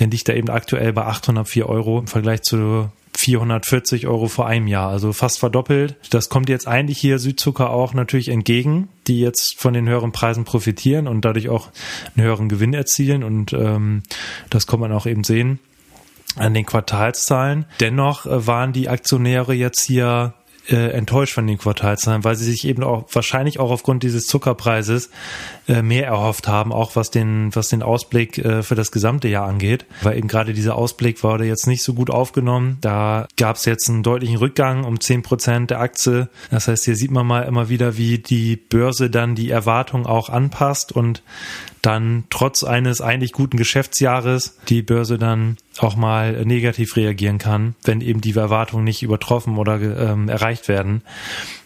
dann 0.00 0.10
liegt 0.10 0.28
er 0.28 0.34
eben 0.36 0.50
aktuell 0.50 0.92
bei 0.92 1.04
804 1.04 1.68
Euro 1.68 2.00
im 2.00 2.08
Vergleich 2.08 2.42
zu 2.42 2.90
440 3.16 4.08
Euro 4.08 4.26
vor 4.26 4.48
einem 4.48 4.66
Jahr, 4.66 4.90
also 4.90 5.12
fast 5.12 5.38
verdoppelt. 5.38 5.94
Das 6.10 6.28
kommt 6.28 6.48
jetzt 6.48 6.66
eigentlich 6.66 6.98
hier 6.98 7.20
Südzucker 7.20 7.70
auch 7.70 7.94
natürlich 7.94 8.30
entgegen, 8.30 8.88
die 9.06 9.20
jetzt 9.20 9.60
von 9.60 9.74
den 9.74 9.88
höheren 9.88 10.10
Preisen 10.10 10.44
profitieren 10.44 11.06
und 11.06 11.24
dadurch 11.24 11.48
auch 11.48 11.68
einen 12.16 12.26
höheren 12.26 12.48
Gewinn 12.48 12.74
erzielen 12.74 13.22
und 13.22 13.52
ähm, 13.52 14.02
das 14.48 14.66
kann 14.66 14.80
man 14.80 14.90
auch 14.90 15.06
eben 15.06 15.22
sehen 15.22 15.60
an 16.36 16.54
den 16.54 16.66
Quartalszahlen. 16.66 17.66
Dennoch 17.80 18.26
äh, 18.26 18.46
waren 18.46 18.72
die 18.72 18.88
Aktionäre 18.88 19.54
jetzt 19.54 19.82
hier 19.82 20.34
äh, 20.70 20.90
enttäuscht 20.92 21.34
von 21.34 21.46
den 21.46 21.58
Quartalzahlen, 21.58 22.22
weil 22.24 22.36
sie 22.36 22.44
sich 22.44 22.66
eben 22.66 22.82
auch 22.82 23.06
wahrscheinlich 23.12 23.58
auch 23.58 23.70
aufgrund 23.70 24.02
dieses 24.02 24.26
Zuckerpreises 24.26 25.10
äh, 25.68 25.82
mehr 25.82 26.06
erhofft 26.06 26.48
haben, 26.48 26.72
auch 26.72 26.96
was 26.96 27.10
den 27.10 27.54
was 27.54 27.68
den 27.68 27.82
Ausblick 27.82 28.38
äh, 28.38 28.62
für 28.62 28.74
das 28.74 28.92
gesamte 28.92 29.28
Jahr 29.28 29.48
angeht, 29.48 29.86
weil 30.02 30.16
eben 30.16 30.28
gerade 30.28 30.52
dieser 30.52 30.76
Ausblick 30.76 31.22
wurde 31.22 31.44
jetzt 31.44 31.66
nicht 31.66 31.82
so 31.82 31.94
gut 31.94 32.10
aufgenommen. 32.10 32.78
Da 32.80 33.26
gab 33.36 33.56
es 33.56 33.64
jetzt 33.64 33.88
einen 33.88 34.02
deutlichen 34.02 34.36
Rückgang 34.36 34.84
um 34.84 35.00
zehn 35.00 35.22
Prozent 35.22 35.70
der 35.70 35.80
Aktie. 35.80 36.28
Das 36.50 36.68
heißt, 36.68 36.84
hier 36.84 36.96
sieht 36.96 37.10
man 37.10 37.26
mal 37.26 37.42
immer 37.42 37.68
wieder, 37.68 37.96
wie 37.96 38.18
die 38.18 38.56
Börse 38.56 39.10
dann 39.10 39.34
die 39.34 39.50
Erwartung 39.50 40.06
auch 40.06 40.28
anpasst 40.28 40.92
und 40.92 41.22
dann 41.82 42.24
trotz 42.30 42.62
eines 42.62 43.00
eigentlich 43.00 43.32
guten 43.32 43.56
Geschäftsjahres 43.56 44.58
die 44.68 44.82
Börse 44.82 45.18
dann 45.18 45.56
auch 45.78 45.96
mal 45.96 46.44
negativ 46.44 46.96
reagieren 46.96 47.38
kann, 47.38 47.74
wenn 47.84 48.00
eben 48.00 48.20
die 48.20 48.34
Erwartungen 48.34 48.84
nicht 48.84 49.02
übertroffen 49.02 49.56
oder 49.56 49.80
ähm, 49.80 50.28
erreicht 50.28 50.68
werden. 50.68 51.02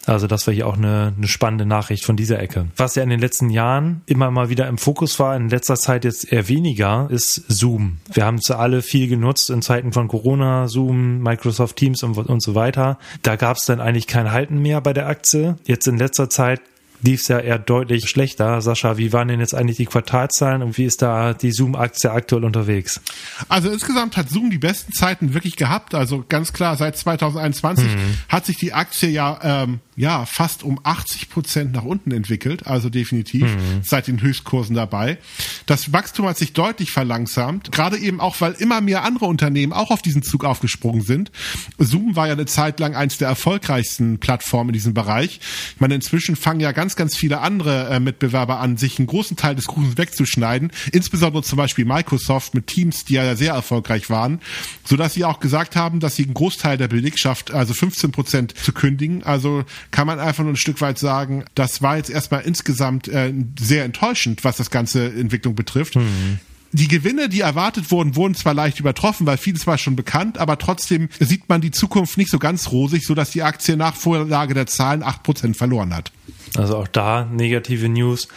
Also 0.05 0.27
das 0.27 0.45
war 0.45 0.53
hier 0.53 0.67
auch 0.67 0.77
eine, 0.77 1.13
eine 1.17 1.27
spannende 1.27 1.65
Nachricht 1.65 2.05
von 2.05 2.15
dieser 2.15 2.39
Ecke. 2.39 2.67
Was 2.77 2.95
ja 2.95 3.03
in 3.03 3.09
den 3.09 3.19
letzten 3.19 3.49
Jahren 3.49 4.01
immer 4.05 4.29
mal 4.29 4.49
wieder 4.49 4.67
im 4.67 4.77
Fokus 4.77 5.19
war, 5.19 5.35
in 5.35 5.49
letzter 5.49 5.75
Zeit 5.75 6.05
jetzt 6.05 6.31
eher 6.31 6.47
weniger, 6.47 7.07
ist 7.09 7.43
Zoom. 7.47 7.97
Wir 8.13 8.25
haben 8.25 8.37
es 8.37 8.51
alle 8.51 8.81
viel 8.83 9.07
genutzt 9.07 9.49
in 9.49 9.63
Zeiten 9.63 9.91
von 9.91 10.07
Corona, 10.07 10.67
Zoom, 10.67 11.23
Microsoft 11.23 11.75
Teams 11.75 12.03
und, 12.03 12.17
und 12.17 12.43
so 12.43 12.53
weiter. 12.53 12.99
Da 13.23 13.35
gab 13.35 13.57
es 13.57 13.65
dann 13.65 13.81
eigentlich 13.81 14.07
kein 14.07 14.31
Halten 14.31 14.61
mehr 14.61 14.81
bei 14.81 14.93
der 14.93 15.07
Aktie. 15.07 15.55
Jetzt 15.65 15.87
in 15.87 15.97
letzter 15.97 16.29
Zeit 16.29 16.61
lief 17.05 17.21
es 17.21 17.27
ja 17.27 17.39
eher 17.39 17.59
deutlich 17.59 18.09
schlechter. 18.09 18.61
Sascha, 18.61 18.97
wie 18.97 19.13
waren 19.13 19.27
denn 19.27 19.39
jetzt 19.39 19.55
eigentlich 19.55 19.77
die 19.77 19.85
Quartalzahlen 19.85 20.61
und 20.61 20.77
wie 20.77 20.85
ist 20.85 21.01
da 21.01 21.33
die 21.33 21.51
Zoom-Aktie 21.51 22.11
aktuell 22.11 22.43
unterwegs? 22.43 22.99
Also 23.47 23.69
insgesamt 23.69 24.17
hat 24.17 24.29
Zoom 24.29 24.49
die 24.49 24.57
besten 24.57 24.91
Zeiten 24.91 25.33
wirklich 25.33 25.55
gehabt. 25.55 25.95
Also 25.95 26.25
ganz 26.27 26.51
klar, 26.51 26.75
seit 26.75 26.97
2021 26.97 27.85
mhm. 27.85 28.17
hat 28.27 28.45
sich 28.45 28.57
die 28.57 28.73
Aktie 28.73 29.09
ja 29.09 29.39
ähm, 29.43 29.79
ja, 29.95 30.25
fast 30.25 30.63
um 30.63 30.79
80 30.83 31.29
Prozent 31.29 31.71
nach 31.73 31.83
unten 31.83 32.11
entwickelt, 32.11 32.67
also 32.67 32.89
definitiv 32.89 33.43
mhm. 33.43 33.81
seit 33.81 34.07
den 34.07 34.21
Höchstkursen 34.21 34.75
dabei. 34.75 35.17
Das 35.65 35.93
Wachstum 35.93 36.27
hat 36.27 36.37
sich 36.37 36.53
deutlich 36.53 36.91
verlangsamt, 36.91 37.71
gerade 37.71 37.97
eben 37.97 38.19
auch, 38.19 38.41
weil 38.41 38.53
immer 38.53 38.81
mehr 38.81 39.03
andere 39.03 39.25
Unternehmen 39.25 39.71
auch 39.71 39.91
auf 39.91 40.01
diesen 40.01 40.21
Zug 40.21 40.43
aufgesprungen 40.43 41.01
sind. 41.01 41.31
Zoom 41.77 42.15
war 42.15 42.27
ja 42.27 42.33
eine 42.33 42.45
Zeit 42.45 42.79
lang 42.79 42.95
eins 42.95 43.17
der 43.17 43.29
erfolgreichsten 43.29 44.19
Plattformen 44.19 44.69
in 44.69 44.73
diesem 44.73 44.93
Bereich. 44.93 45.39
Ich 45.75 45.79
meine, 45.79 45.95
inzwischen 45.95 46.35
fangen 46.35 46.59
ja 46.59 46.73
ganz, 46.73 46.97
ganz 46.97 47.15
viele 47.15 47.39
andere 47.39 47.89
äh, 47.89 47.99
Mitbewerber 48.01 48.59
an, 48.59 48.75
sich 48.75 48.99
einen 48.99 49.07
großen 49.07 49.37
Teil 49.37 49.55
des 49.55 49.65
Kuchens 49.65 49.97
wegzuschneiden, 49.97 50.71
insbesondere 50.91 51.43
zum 51.43 51.57
Beispiel 51.57 51.85
Microsoft 51.85 52.53
mit 52.53 52.67
Teams, 52.67 53.05
die 53.05 53.13
ja 53.13 53.35
sehr 53.35 53.53
erfolgreich 53.53 54.09
waren, 54.09 54.41
so 54.83 54.97
dass 54.97 55.13
sie 55.13 55.23
auch 55.23 55.39
gesagt 55.39 55.77
haben, 55.77 56.01
dass 56.01 56.17
sie 56.17 56.23
einen 56.23 56.33
Großteil 56.33 56.77
der 56.77 56.89
Belegschaft, 56.89 57.51
also 57.51 57.73
15 57.73 58.11
Prozent 58.11 58.57
zu 58.57 58.73
kündigen, 58.73 59.23
also 59.23 59.63
kann 59.91 60.07
man 60.07 60.19
einfach 60.19 60.43
nur 60.43 60.53
ein 60.53 60.57
Stück 60.57 60.81
weit 60.81 60.99
sagen, 60.99 61.45
das 61.55 61.81
war 61.81 61.97
jetzt 61.97 62.09
erstmal 62.09 62.41
insgesamt 62.41 63.07
äh, 63.07 63.33
sehr 63.59 63.85
enttäuschend, 63.85 64.43
was 64.43 64.57
das 64.57 64.69
ganze 64.69 65.05
Entwicklung 65.05 65.55
betrifft. 65.55 65.95
Mhm 65.95 66.39
die 66.75 66.87
Gewinne, 66.89 67.29
die 67.29 67.39
erwartet 67.39 67.89
wurden, 67.89 68.15
wurden 68.15 68.35
zwar 68.35 68.53
leicht 68.53 68.79
übertroffen, 68.79 69.25
weil 69.25 69.37
vieles 69.37 69.65
war 69.65 69.77
schon 69.77 69.95
bekannt, 69.95 70.37
aber 70.37 70.57
trotzdem 70.57 71.09
sieht 71.19 71.47
man 71.47 71.61
die 71.61 71.71
Zukunft 71.71 72.17
nicht 72.17 72.29
so 72.29 72.37
ganz 72.37 72.71
rosig, 72.71 73.05
so 73.05 73.15
dass 73.15 73.31
die 73.31 73.43
Aktie 73.43 73.77
nach 73.77 73.95
Vorlage 73.95 74.53
der 74.53 74.67
Zahlen 74.67 75.01
acht 75.01 75.23
Prozent 75.23 75.55
verloren 75.55 75.95
hat. 75.95 76.11
Also 76.57 76.77
auch 76.77 76.87
da 76.87 77.25
negative 77.25 77.87
News. 77.87 78.27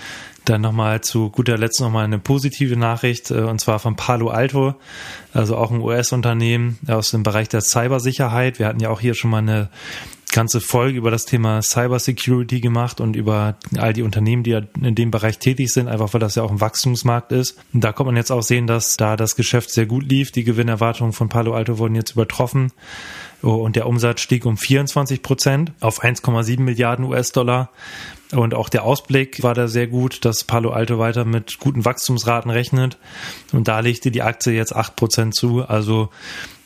Dann 0.44 0.62
nochmal 0.62 1.02
zu 1.02 1.28
guter 1.28 1.58
Letzt 1.58 1.80
nochmal 1.80 2.04
eine 2.04 2.18
positive 2.18 2.76
Nachricht, 2.76 3.30
äh, 3.30 3.40
und 3.40 3.60
zwar 3.60 3.80
von 3.80 3.96
Palo 3.96 4.28
Alto, 4.28 4.76
also 5.34 5.56
auch 5.56 5.70
ein 5.70 5.80
US-Unternehmen 5.80 6.78
aus 6.86 7.10
dem 7.10 7.22
Bereich 7.22 7.48
der 7.48 7.60
Cybersicherheit. 7.60 8.58
Wir 8.58 8.66
hatten 8.66 8.80
ja 8.80 8.88
auch 8.88 9.00
hier 9.00 9.14
schon 9.14 9.30
mal 9.30 9.38
eine 9.38 9.68
ganze 10.30 10.60
Folge 10.60 10.98
über 10.98 11.10
das 11.10 11.24
Thema 11.24 11.62
Cybersecurity 11.62 12.60
gemacht 12.60 13.00
und 13.00 13.16
über 13.16 13.56
all 13.76 13.92
die 13.92 14.02
Unternehmen, 14.02 14.42
die 14.42 14.60
in 14.82 14.94
dem 14.94 15.10
Bereich 15.10 15.38
tätig 15.38 15.72
sind, 15.72 15.88
einfach 15.88 16.12
weil 16.12 16.20
das 16.20 16.34
ja 16.34 16.42
auch 16.42 16.50
ein 16.50 16.60
Wachstumsmarkt 16.60 17.32
ist. 17.32 17.58
Und 17.72 17.82
da 17.82 17.92
kann 17.92 18.06
man 18.06 18.16
jetzt 18.16 18.30
auch 18.30 18.42
sehen, 18.42 18.66
dass 18.66 18.96
da 18.96 19.16
das 19.16 19.36
Geschäft 19.36 19.70
sehr 19.70 19.86
gut 19.86 20.08
lief. 20.08 20.30
Die 20.30 20.44
Gewinnerwartungen 20.44 21.12
von 21.12 21.28
Palo 21.28 21.54
Alto 21.54 21.78
wurden 21.78 21.94
jetzt 21.94 22.12
übertroffen 22.12 22.72
oh, 23.42 23.54
und 23.54 23.76
der 23.76 23.86
Umsatz 23.86 24.20
stieg 24.20 24.44
um 24.44 24.56
24 24.56 25.22
Prozent 25.22 25.72
auf 25.80 26.02
1,7 26.02 26.60
Milliarden 26.60 27.04
US-Dollar. 27.04 27.70
Und 28.32 28.52
auch 28.52 28.68
der 28.68 28.84
Ausblick 28.84 29.42
war 29.42 29.54
da 29.54 29.68
sehr 29.68 29.86
gut, 29.86 30.24
dass 30.24 30.44
Palo 30.44 30.70
Alto 30.70 30.98
weiter 30.98 31.24
mit 31.24 31.58
guten 31.58 31.84
Wachstumsraten 31.84 32.50
rechnet. 32.50 32.98
Und 33.52 33.68
da 33.68 33.80
legte 33.80 34.10
die 34.10 34.22
Aktie 34.22 34.52
jetzt 34.52 34.76
acht 34.76 34.96
Prozent 34.96 35.34
zu. 35.34 35.64
Also 35.66 36.10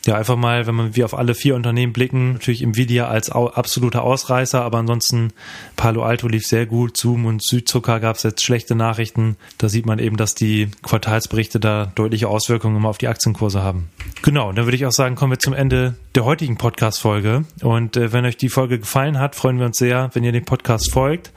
ja, 0.05 0.15
einfach 0.15 0.35
mal, 0.35 0.67
wenn 0.67 0.75
man 0.75 0.95
wie 0.97 1.03
auf 1.03 1.17
alle 1.17 1.33
vier 1.33 1.55
Unternehmen 1.55 1.93
blicken, 1.93 2.33
natürlich 2.33 2.61
Nvidia 2.61 3.07
als 3.07 3.29
absoluter 3.29 4.03
Ausreißer, 4.03 4.61
aber 4.61 4.79
ansonsten 4.79 5.31
Palo 5.77 6.03
Alto 6.03 6.27
lief 6.27 6.45
sehr 6.45 6.65
gut, 6.65 6.97
Zoom 6.97 7.25
und 7.25 7.41
Südzucker 7.41 8.01
gab 8.01 8.17
es 8.17 8.23
jetzt 8.23 8.43
schlechte 8.43 8.75
Nachrichten. 8.75 9.37
Da 9.57 9.69
sieht 9.69 9.85
man 9.85 9.99
eben, 9.99 10.17
dass 10.17 10.35
die 10.35 10.69
Quartalsberichte 10.81 11.59
da 11.59 11.91
deutliche 11.95 12.27
Auswirkungen 12.27 12.75
immer 12.75 12.89
auf 12.89 12.97
die 12.97 13.07
Aktienkurse 13.07 13.63
haben. 13.63 13.89
Genau, 14.23 14.51
dann 14.51 14.65
würde 14.65 14.75
ich 14.75 14.85
auch 14.85 14.91
sagen, 14.91 15.15
kommen 15.15 15.31
wir 15.31 15.39
zum 15.39 15.53
Ende 15.53 15.95
der 16.15 16.25
heutigen 16.25 16.57
Podcast-Folge. 16.57 17.45
Und 17.61 17.95
äh, 17.95 18.11
wenn 18.11 18.25
euch 18.25 18.37
die 18.37 18.49
Folge 18.49 18.79
gefallen 18.79 19.19
hat, 19.19 19.35
freuen 19.35 19.57
wir 19.57 19.65
uns 19.65 19.77
sehr, 19.77 20.09
wenn 20.13 20.23
ihr 20.25 20.33
dem 20.33 20.45
Podcast 20.45 20.91
folgt 20.91 21.31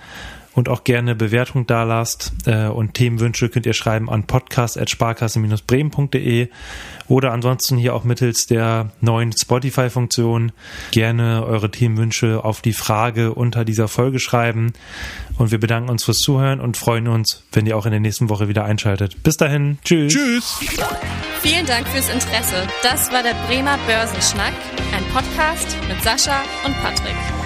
und 0.57 0.69
auch 0.69 0.83
gerne 0.83 1.15
Bewertung 1.15 1.65
da 1.67 1.85
lasst. 1.85 2.33
Äh, 2.47 2.67
und 2.67 2.95
Themenwünsche 2.95 3.49
könnt 3.51 3.67
ihr 3.67 3.75
schreiben 3.75 4.11
an 4.11 4.25
podcast.sparkasse-bremen.de 4.25 6.49
oder 7.09 7.33
ansonsten 7.33 7.77
hier 7.77 7.95
auch 7.95 8.03
mittels 8.03 8.47
der 8.47 8.91
neuen 9.01 9.33
Spotify-Funktion 9.33 10.51
gerne 10.91 11.47
eure 11.47 11.71
Themenwünsche 11.71 12.43
auf 12.43 12.63
die 12.63 12.73
Frage 12.73 13.33
unter 13.35 13.65
dieser 13.65 13.87
Folge 13.87 14.19
schreiben. 14.19 14.73
Und 15.39 15.53
wir 15.53 15.61
bedanken 15.61 15.91
uns 15.91 16.03
fürs 16.05 16.19
Zuhören 16.19 16.61
und 16.61 16.77
freuen 16.79 17.07
uns, 17.07 17.45
wenn 17.53 17.67
ihr 17.67 17.77
auch 17.77 17.85
in 17.85 17.93
der 17.93 18.01
nächsten 18.01 18.31
Woche 18.31 18.49
wieder 18.49 18.65
einschaltet. 18.65 19.23
Bis 19.23 19.37
dahin, 19.37 19.77
tschüss. 19.85 20.15
Tschüss. 20.15 20.59
Vielen 21.43 21.67
Dank 21.67 21.87
fürs 21.89 22.09
Interesse. 22.09 22.67
Das 22.83 23.13
war 23.13 23.23
der 23.23 23.35
Bremer 23.47 23.79
Börsenschnack, 23.87 24.55
ein 24.97 25.05
Podcast 25.13 25.77
mit 25.89 26.03
Sascha 26.03 26.43
und 26.65 26.75
Patrick. 26.83 27.46